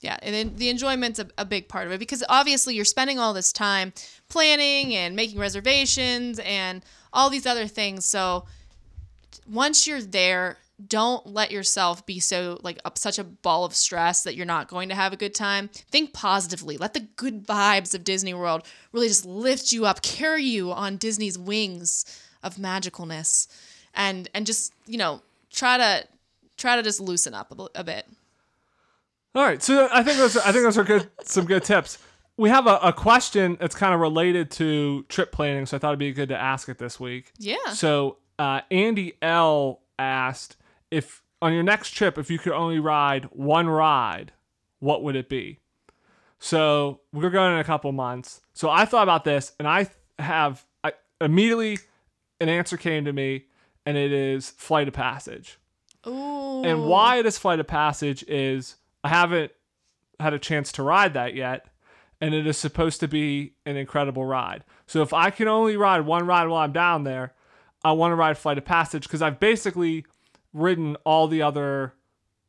Yeah, 0.00 0.18
and 0.22 0.34
then 0.34 0.56
the 0.56 0.68
enjoyment's 0.68 1.18
a, 1.18 1.28
a 1.38 1.44
big 1.44 1.68
part 1.68 1.86
of 1.86 1.92
it 1.92 1.98
because 1.98 2.22
obviously 2.28 2.74
you're 2.74 2.84
spending 2.84 3.18
all 3.18 3.32
this 3.32 3.52
time 3.52 3.92
planning 4.28 4.94
and 4.94 5.16
making 5.16 5.38
reservations 5.38 6.38
and 6.40 6.84
all 7.12 7.30
these 7.30 7.46
other 7.46 7.66
things. 7.66 8.04
So 8.04 8.44
once 9.50 9.86
you're 9.86 10.02
there, 10.02 10.58
don't 10.86 11.26
let 11.26 11.50
yourself 11.50 12.04
be 12.04 12.20
so 12.20 12.60
like 12.62 12.78
up 12.84 12.98
such 12.98 13.18
a 13.18 13.24
ball 13.24 13.64
of 13.64 13.74
stress 13.74 14.22
that 14.24 14.36
you're 14.36 14.44
not 14.44 14.68
going 14.68 14.90
to 14.90 14.94
have 14.94 15.12
a 15.12 15.16
good 15.16 15.34
time. 15.34 15.68
Think 15.90 16.12
positively. 16.12 16.76
Let 16.76 16.92
the 16.92 17.00
good 17.00 17.46
vibes 17.46 17.94
of 17.94 18.04
Disney 18.04 18.34
World 18.34 18.62
really 18.92 19.08
just 19.08 19.24
lift 19.24 19.72
you 19.72 19.86
up, 19.86 20.02
carry 20.02 20.44
you 20.44 20.72
on 20.72 20.98
Disney's 20.98 21.38
wings 21.38 22.04
of 22.42 22.56
magicalness, 22.56 23.48
and 23.94 24.28
and 24.34 24.46
just 24.46 24.74
you 24.86 24.98
know 24.98 25.22
try 25.50 25.78
to 25.78 26.06
try 26.58 26.76
to 26.76 26.82
just 26.82 27.00
loosen 27.00 27.32
up 27.32 27.58
a, 27.58 27.80
a 27.80 27.84
bit. 27.84 28.06
All 29.36 29.42
right, 29.42 29.62
so 29.62 29.86
I 29.92 30.02
think 30.02 30.16
those 30.16 30.34
are, 30.34 30.40
I 30.40 30.52
think 30.52 30.64
those 30.64 30.78
are 30.78 30.84
good 30.84 31.10
some 31.22 31.44
good 31.44 31.62
tips. 31.62 31.98
We 32.38 32.48
have 32.48 32.66
a, 32.66 32.78
a 32.78 32.92
question 32.94 33.58
that's 33.60 33.74
kind 33.74 33.92
of 33.92 34.00
related 34.00 34.50
to 34.52 35.04
trip 35.10 35.30
planning, 35.30 35.66
so 35.66 35.76
I 35.76 35.78
thought 35.78 35.90
it'd 35.90 35.98
be 35.98 36.10
good 36.12 36.30
to 36.30 36.38
ask 36.38 36.70
it 36.70 36.78
this 36.78 36.98
week. 36.98 37.32
Yeah. 37.38 37.72
So 37.74 38.16
uh, 38.38 38.62
Andy 38.70 39.12
L 39.20 39.82
asked 39.98 40.56
if 40.90 41.22
on 41.42 41.52
your 41.52 41.62
next 41.62 41.90
trip, 41.90 42.16
if 42.16 42.30
you 42.30 42.38
could 42.38 42.54
only 42.54 42.78
ride 42.78 43.26
one 43.26 43.68
ride, 43.68 44.32
what 44.78 45.02
would 45.02 45.16
it 45.16 45.28
be? 45.28 45.60
So 46.38 47.00
we're 47.12 47.28
going 47.28 47.52
in 47.52 47.58
a 47.58 47.64
couple 47.64 47.92
months. 47.92 48.40
So 48.54 48.70
I 48.70 48.86
thought 48.86 49.02
about 49.02 49.24
this, 49.24 49.52
and 49.58 49.68
I 49.68 49.90
have 50.18 50.64
I, 50.82 50.94
immediately 51.20 51.78
an 52.40 52.48
answer 52.48 52.78
came 52.78 53.04
to 53.04 53.12
me, 53.12 53.44
and 53.84 53.98
it 53.98 54.12
is 54.12 54.48
Flight 54.48 54.88
of 54.88 54.94
Passage. 54.94 55.58
Ooh. 56.06 56.62
And 56.64 56.86
why 56.86 57.16
it 57.16 57.26
is 57.26 57.36
Flight 57.36 57.60
of 57.60 57.66
Passage 57.66 58.24
is 58.28 58.76
I 59.06 59.08
haven't 59.08 59.52
had 60.18 60.34
a 60.34 60.38
chance 60.40 60.72
to 60.72 60.82
ride 60.82 61.14
that 61.14 61.34
yet, 61.34 61.66
and 62.20 62.34
it 62.34 62.44
is 62.44 62.58
supposed 62.58 62.98
to 63.00 63.06
be 63.06 63.54
an 63.64 63.76
incredible 63.76 64.24
ride. 64.24 64.64
So 64.88 65.00
if 65.02 65.12
I 65.12 65.30
can 65.30 65.46
only 65.46 65.76
ride 65.76 66.00
one 66.00 66.26
ride 66.26 66.48
while 66.48 66.62
I'm 66.62 66.72
down 66.72 67.04
there, 67.04 67.32
I 67.84 67.92
want 67.92 68.10
to 68.10 68.16
ride 68.16 68.36
Flight 68.36 68.58
of 68.58 68.64
Passage 68.64 69.04
because 69.04 69.22
I've 69.22 69.38
basically 69.38 70.04
ridden 70.52 70.96
all 71.04 71.28
the 71.28 71.42
other 71.42 71.92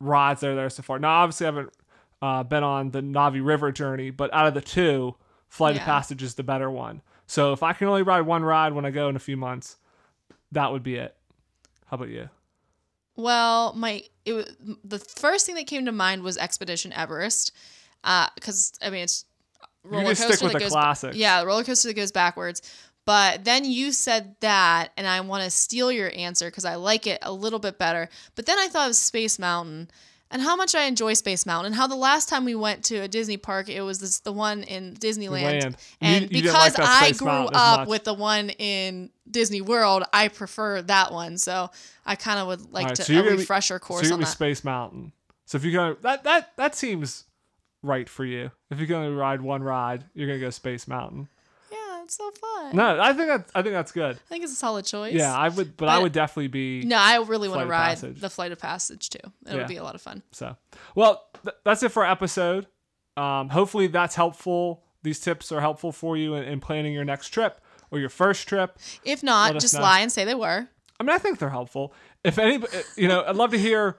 rides 0.00 0.40
that 0.40 0.50
are 0.50 0.56
there 0.56 0.68
so 0.68 0.82
far. 0.82 0.98
Now, 0.98 1.22
obviously, 1.22 1.46
I 1.46 1.50
haven't 1.50 1.72
uh, 2.20 2.42
been 2.42 2.64
on 2.64 2.90
the 2.90 3.02
Na'vi 3.02 3.44
River 3.44 3.70
journey, 3.70 4.10
but 4.10 4.34
out 4.34 4.48
of 4.48 4.54
the 4.54 4.60
two, 4.60 5.14
Flight 5.46 5.76
of 5.76 5.82
Passage 5.86 6.24
is 6.24 6.34
the 6.34 6.42
better 6.42 6.68
one. 6.68 7.02
So 7.28 7.52
if 7.52 7.62
I 7.62 7.72
can 7.72 7.86
only 7.86 8.02
ride 8.02 8.22
one 8.22 8.42
ride 8.42 8.72
when 8.72 8.84
I 8.84 8.90
go 8.90 9.08
in 9.08 9.14
a 9.14 9.20
few 9.20 9.36
months, 9.36 9.76
that 10.50 10.72
would 10.72 10.82
be 10.82 10.96
it. 10.96 11.14
How 11.86 11.94
about 11.94 12.08
you? 12.08 12.30
Well, 13.18 13.74
my 13.74 14.04
it 14.24 14.32
was, 14.32 14.56
the 14.84 15.00
first 15.00 15.44
thing 15.44 15.56
that 15.56 15.66
came 15.66 15.86
to 15.86 15.92
mind 15.92 16.22
was 16.22 16.38
Expedition 16.38 16.92
Everest, 16.92 17.50
uh, 18.04 18.28
because 18.36 18.72
I 18.80 18.90
mean 18.90 19.02
it's 19.02 19.24
roller 19.82 20.14
coaster 20.14 20.28
with 20.28 20.40
that 20.40 20.52
the 20.52 20.58
goes 20.60 20.70
classics. 20.70 21.16
yeah, 21.16 21.40
the 21.40 21.46
roller 21.48 21.64
coaster 21.64 21.88
that 21.88 21.94
goes 21.94 22.12
backwards. 22.12 22.62
But 23.04 23.44
then 23.44 23.64
you 23.64 23.90
said 23.90 24.36
that, 24.40 24.92
and 24.96 25.06
I 25.06 25.20
want 25.22 25.42
to 25.42 25.50
steal 25.50 25.90
your 25.90 26.12
answer 26.14 26.46
because 26.46 26.64
I 26.64 26.76
like 26.76 27.08
it 27.08 27.18
a 27.22 27.32
little 27.32 27.58
bit 27.58 27.76
better. 27.76 28.08
But 28.36 28.46
then 28.46 28.58
I 28.58 28.68
thought 28.68 28.88
of 28.88 28.94
Space 28.94 29.36
Mountain, 29.38 29.90
and 30.30 30.42
how 30.42 30.56
much 30.56 30.74
I 30.74 30.84
enjoy 30.84 31.14
Space 31.14 31.46
Mountain, 31.46 31.66
and 31.72 31.74
how 31.74 31.86
the 31.86 31.96
last 31.96 32.28
time 32.28 32.44
we 32.44 32.54
went 32.54 32.84
to 32.84 32.96
a 32.96 33.08
Disney 33.08 33.36
park, 33.36 33.68
it 33.68 33.80
was 33.82 33.98
this, 33.98 34.20
the 34.20 34.32
one 34.32 34.62
in 34.62 34.94
Disneyland, 34.94 35.42
Land. 35.42 35.76
And 36.00 36.30
you 36.30 36.42
like 36.42 36.72
because 36.74 36.78
I 36.78 37.12
grew 37.12 37.28
up 37.52 37.88
with 37.88 38.04
the 38.04 38.14
one 38.14 38.50
in 38.50 39.10
Disney 39.30 39.60
World, 39.60 40.04
I 40.12 40.28
prefer 40.28 40.82
that 40.82 41.12
one. 41.12 41.38
So 41.38 41.70
I 42.04 42.14
kind 42.16 42.38
of 42.38 42.46
would 42.48 42.72
like 42.72 42.86
right, 42.86 42.94
to 42.96 43.04
so 43.04 43.12
you're 43.12 43.22
a 43.22 43.24
gonna 43.24 43.36
be- 43.36 43.42
refresher 43.42 43.74
So 43.76 43.78
course 43.80 44.04
you're 44.04 44.14
on 44.14 44.20
that. 44.20 44.26
Space 44.26 44.64
Mountain. 44.64 45.12
So 45.46 45.56
if 45.56 45.64
you 45.64 45.72
go 45.72 45.96
that 46.02 46.24
that 46.24 46.56
that 46.56 46.74
seems 46.74 47.24
right 47.82 48.08
for 48.08 48.24
you. 48.24 48.50
If 48.70 48.80
you 48.80 48.86
can 48.86 48.96
only 48.96 49.14
ride 49.14 49.40
one 49.40 49.62
ride, 49.62 50.04
you're 50.14 50.26
gonna 50.26 50.40
go 50.40 50.50
Space 50.50 50.86
Mountain. 50.88 51.28
So 52.10 52.30
fun. 52.30 52.76
No, 52.76 53.00
I 53.00 53.12
think 53.12 53.28
that's 53.28 53.52
I 53.54 53.62
think 53.62 53.74
that's 53.74 53.92
good. 53.92 54.16
I 54.16 54.28
think 54.28 54.44
it's 54.44 54.52
a 54.52 54.56
solid 54.56 54.84
choice. 54.84 55.14
Yeah, 55.14 55.34
I 55.36 55.48
would, 55.48 55.76
but, 55.76 55.88
I 55.88 55.98
would 55.98 56.12
definitely 56.12 56.48
be 56.48 56.82
No, 56.84 56.96
I 56.96 57.16
really 57.18 57.48
want 57.48 57.60
to 57.62 57.66
ride 57.66 57.90
Passage. 57.96 58.20
the 58.20 58.30
Flight 58.30 58.52
of 58.52 58.58
Passage 58.58 59.10
too. 59.10 59.18
It 59.24 59.32
Yeah. 59.52 59.54
would 59.56 59.66
be 59.68 59.76
a 59.76 59.82
lot 59.82 59.94
of 59.94 60.00
fun. 60.02 60.22
So, 60.32 60.56
well, 60.94 61.28
th- 61.44 61.56
that's 61.64 61.82
it 61.82 61.90
for 61.90 62.04
our 62.04 62.10
episode. 62.10 62.66
Um, 63.16 63.48
hopefully, 63.50 63.86
that's 63.88 64.14
helpful. 64.14 64.84
These 65.02 65.20
tips 65.20 65.52
are 65.52 65.60
helpful 65.60 65.92
for 65.92 66.16
you 66.16 66.34
in, 66.34 66.44
in 66.44 66.60
planning 66.60 66.92
your 66.92 67.04
next 67.04 67.28
trip 67.28 67.60
or 67.90 67.98
your 67.98 68.08
first 68.08 68.46
trip. 68.48 68.78
If 69.04 69.22
not, 69.22 69.54
just 69.54 69.74
know. 69.74 69.80
lie 69.80 70.00
and 70.00 70.10
say 70.10 70.24
they 70.24 70.34
were. 70.34 70.68
I 71.00 71.02
mean, 71.02 71.10
I 71.14 71.18
think 71.18 71.38
they're 71.38 71.50
helpful. 71.50 71.92
If 72.24 72.38
any, 72.38 72.62
you 72.96 73.06
know, 73.08 73.22
I'd 73.26 73.36
love 73.36 73.50
to 73.52 73.58
hear, 73.58 73.98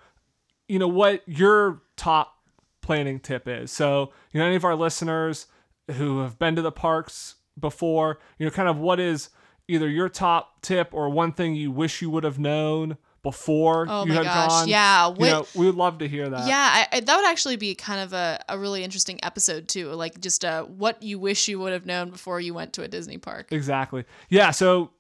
you 0.68 0.80
know, 0.80 0.88
what 0.88 1.24
your 1.28 1.82
top 1.96 2.36
planning 2.82 3.20
tip 3.20 3.48
is. 3.48 3.72
So, 3.72 4.12
you 4.34 4.40
know, 4.40 4.46
any 4.46 4.56
of 4.56 4.66
our 4.66 4.76
listeners 4.76 5.48
who 5.92 6.20
have 6.20 6.38
been 6.38 6.56
to 6.56 6.62
the 6.62 6.72
parks 6.72 7.36
before, 7.60 8.20
you 8.38 8.46
know, 8.46 8.52
kind 8.52 8.70
of 8.70 8.78
what 8.78 9.00
is 9.00 9.30
either 9.68 9.88
your 9.90 10.10
top 10.10 10.62
tip 10.62 10.90
or 10.94 11.10
one 11.10 11.32
thing 11.32 11.56
you 11.56 11.72
wish 11.72 12.02
you 12.02 12.10
would 12.10 12.24
have 12.24 12.40
known 12.40 12.98
before 13.22 13.86
Oh 13.90 14.04
you 14.06 14.10
my 14.10 14.16
had 14.16 14.24
gosh, 14.24 14.50
gone. 14.50 14.68
yeah, 14.70 15.10
You 15.10 15.26
know, 15.26 15.46
we 15.54 15.66
would 15.66 15.76
love 15.76 15.98
to 16.00 16.08
hear 16.08 16.30
that. 16.30 16.48
Yeah, 16.48 16.58
I, 16.58 16.88
I, 16.98 17.00
that 17.02 17.16
would 17.18 17.26
actually 17.28 17.58
be 17.58 17.76
kind 17.76 18.00
of 18.00 18.14
a, 18.14 18.40
a 18.48 18.58
really 18.58 18.84
interesting 18.84 19.20
episode 19.24 19.68
too. 19.68 19.90
Like 19.92 20.20
just 20.22 20.46
uh, 20.46 20.64
what 20.64 21.04
you 21.04 21.20
wish 21.20 21.48
you 21.50 21.60
would 21.60 21.74
have 21.74 21.86
known 21.86 22.10
before 22.12 22.40
you 22.40 22.54
went 22.54 22.74
to 22.74 22.84
a 22.84 22.88
Disney 22.88 23.18
park. 23.18 23.52
Exactly. 23.52 24.06
Yeah. 24.30 24.52
So, 24.52 24.92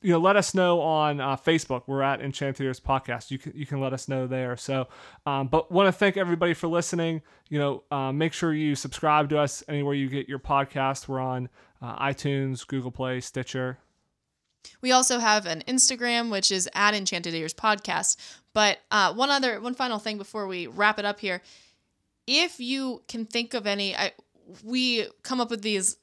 you 0.00 0.12
know, 0.12 0.18
let 0.18 0.36
us 0.36 0.54
know 0.54 0.80
on 0.80 1.20
uh, 1.20 1.36
Facebook. 1.36 1.82
We're 1.86 2.02
at 2.02 2.20
Enchanteers 2.20 2.80
Podcast. 2.80 3.30
You 3.30 3.38
can 3.38 3.52
you 3.54 3.66
can 3.66 3.80
let 3.80 3.92
us 3.92 4.08
know 4.08 4.26
there. 4.26 4.56
So, 4.56 4.88
um, 5.26 5.48
but 5.48 5.70
want 5.70 5.86
to 5.86 5.92
thank 5.92 6.16
everybody 6.16 6.54
for 6.54 6.68
listening. 6.68 7.22
You 7.48 7.58
know, 7.58 7.82
uh, 7.90 8.12
make 8.12 8.32
sure 8.32 8.52
you 8.52 8.74
subscribe 8.74 9.28
to 9.30 9.38
us 9.38 9.62
anywhere 9.68 9.94
you 9.94 10.08
get 10.08 10.28
your 10.28 10.38
podcast. 10.38 11.08
We're 11.08 11.20
on 11.20 11.48
uh, 11.80 11.98
iTunes, 12.06 12.66
Google 12.66 12.90
Play, 12.90 13.20
Stitcher. 13.20 13.78
We 14.80 14.92
also 14.92 15.18
have 15.18 15.46
an 15.46 15.62
Instagram, 15.66 16.30
which 16.30 16.50
is 16.50 16.68
at 16.74 16.94
Enchanted 16.94 17.34
Ears 17.34 17.54
Podcast. 17.54 18.16
But 18.52 18.78
uh, 18.90 19.14
one 19.14 19.30
other, 19.30 19.60
one 19.60 19.74
final 19.74 19.98
thing 19.98 20.18
before 20.18 20.46
we 20.46 20.66
wrap 20.66 20.98
it 20.98 21.04
up 21.04 21.20
here. 21.20 21.42
If 22.26 22.60
you 22.60 23.02
can 23.08 23.24
think 23.24 23.54
of 23.54 23.66
any, 23.66 23.96
I, 23.96 24.12
we 24.62 25.06
come 25.22 25.40
up 25.40 25.50
with 25.50 25.62
these 25.62 25.96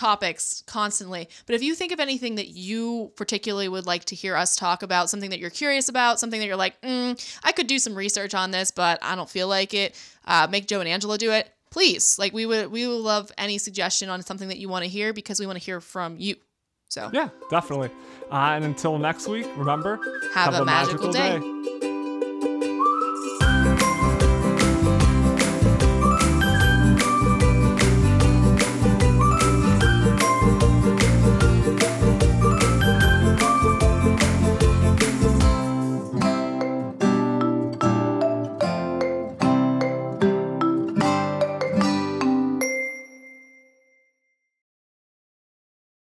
topics 0.00 0.64
constantly, 0.66 1.28
but 1.44 1.54
if 1.54 1.62
you 1.62 1.74
think 1.74 1.92
of 1.92 2.00
anything 2.00 2.36
that 2.36 2.48
you 2.48 3.12
particularly 3.16 3.68
would 3.68 3.84
like 3.84 4.06
to 4.06 4.14
hear 4.14 4.34
us 4.34 4.56
talk 4.56 4.82
about, 4.82 5.10
something 5.10 5.28
that 5.28 5.38
you're 5.38 5.50
curious 5.50 5.90
about, 5.90 6.18
something 6.18 6.40
that 6.40 6.46
you're 6.46 6.56
like, 6.56 6.80
mm, 6.80 7.38
I 7.44 7.52
could 7.52 7.66
do 7.66 7.78
some 7.78 7.94
research 7.94 8.34
on 8.34 8.50
this, 8.50 8.70
but 8.70 8.98
I 9.02 9.14
don't 9.14 9.28
feel 9.28 9.46
like 9.46 9.74
it, 9.74 9.94
uh, 10.24 10.46
make 10.50 10.66
Joe 10.66 10.80
and 10.80 10.88
Angela 10.88 11.18
do 11.18 11.32
it. 11.32 11.50
Please, 11.70 12.18
like 12.18 12.32
we 12.32 12.46
would, 12.46 12.72
we 12.72 12.86
would 12.86 12.94
love 12.94 13.30
any 13.36 13.58
suggestion 13.58 14.08
on 14.08 14.22
something 14.22 14.48
that 14.48 14.58
you 14.58 14.70
want 14.70 14.84
to 14.84 14.88
hear 14.88 15.12
because 15.12 15.38
we 15.38 15.46
want 15.46 15.58
to 15.58 15.64
hear 15.64 15.82
from 15.82 16.16
you. 16.18 16.36
So 16.88 17.10
Yeah, 17.12 17.28
definitely. 17.50 17.90
Uh, 18.32 18.54
and 18.54 18.64
until 18.64 18.98
next 18.98 19.28
week, 19.28 19.46
remember 19.56 20.00
have, 20.32 20.54
a, 20.54 20.64
magical, 20.64 21.12
day. 21.12 21.38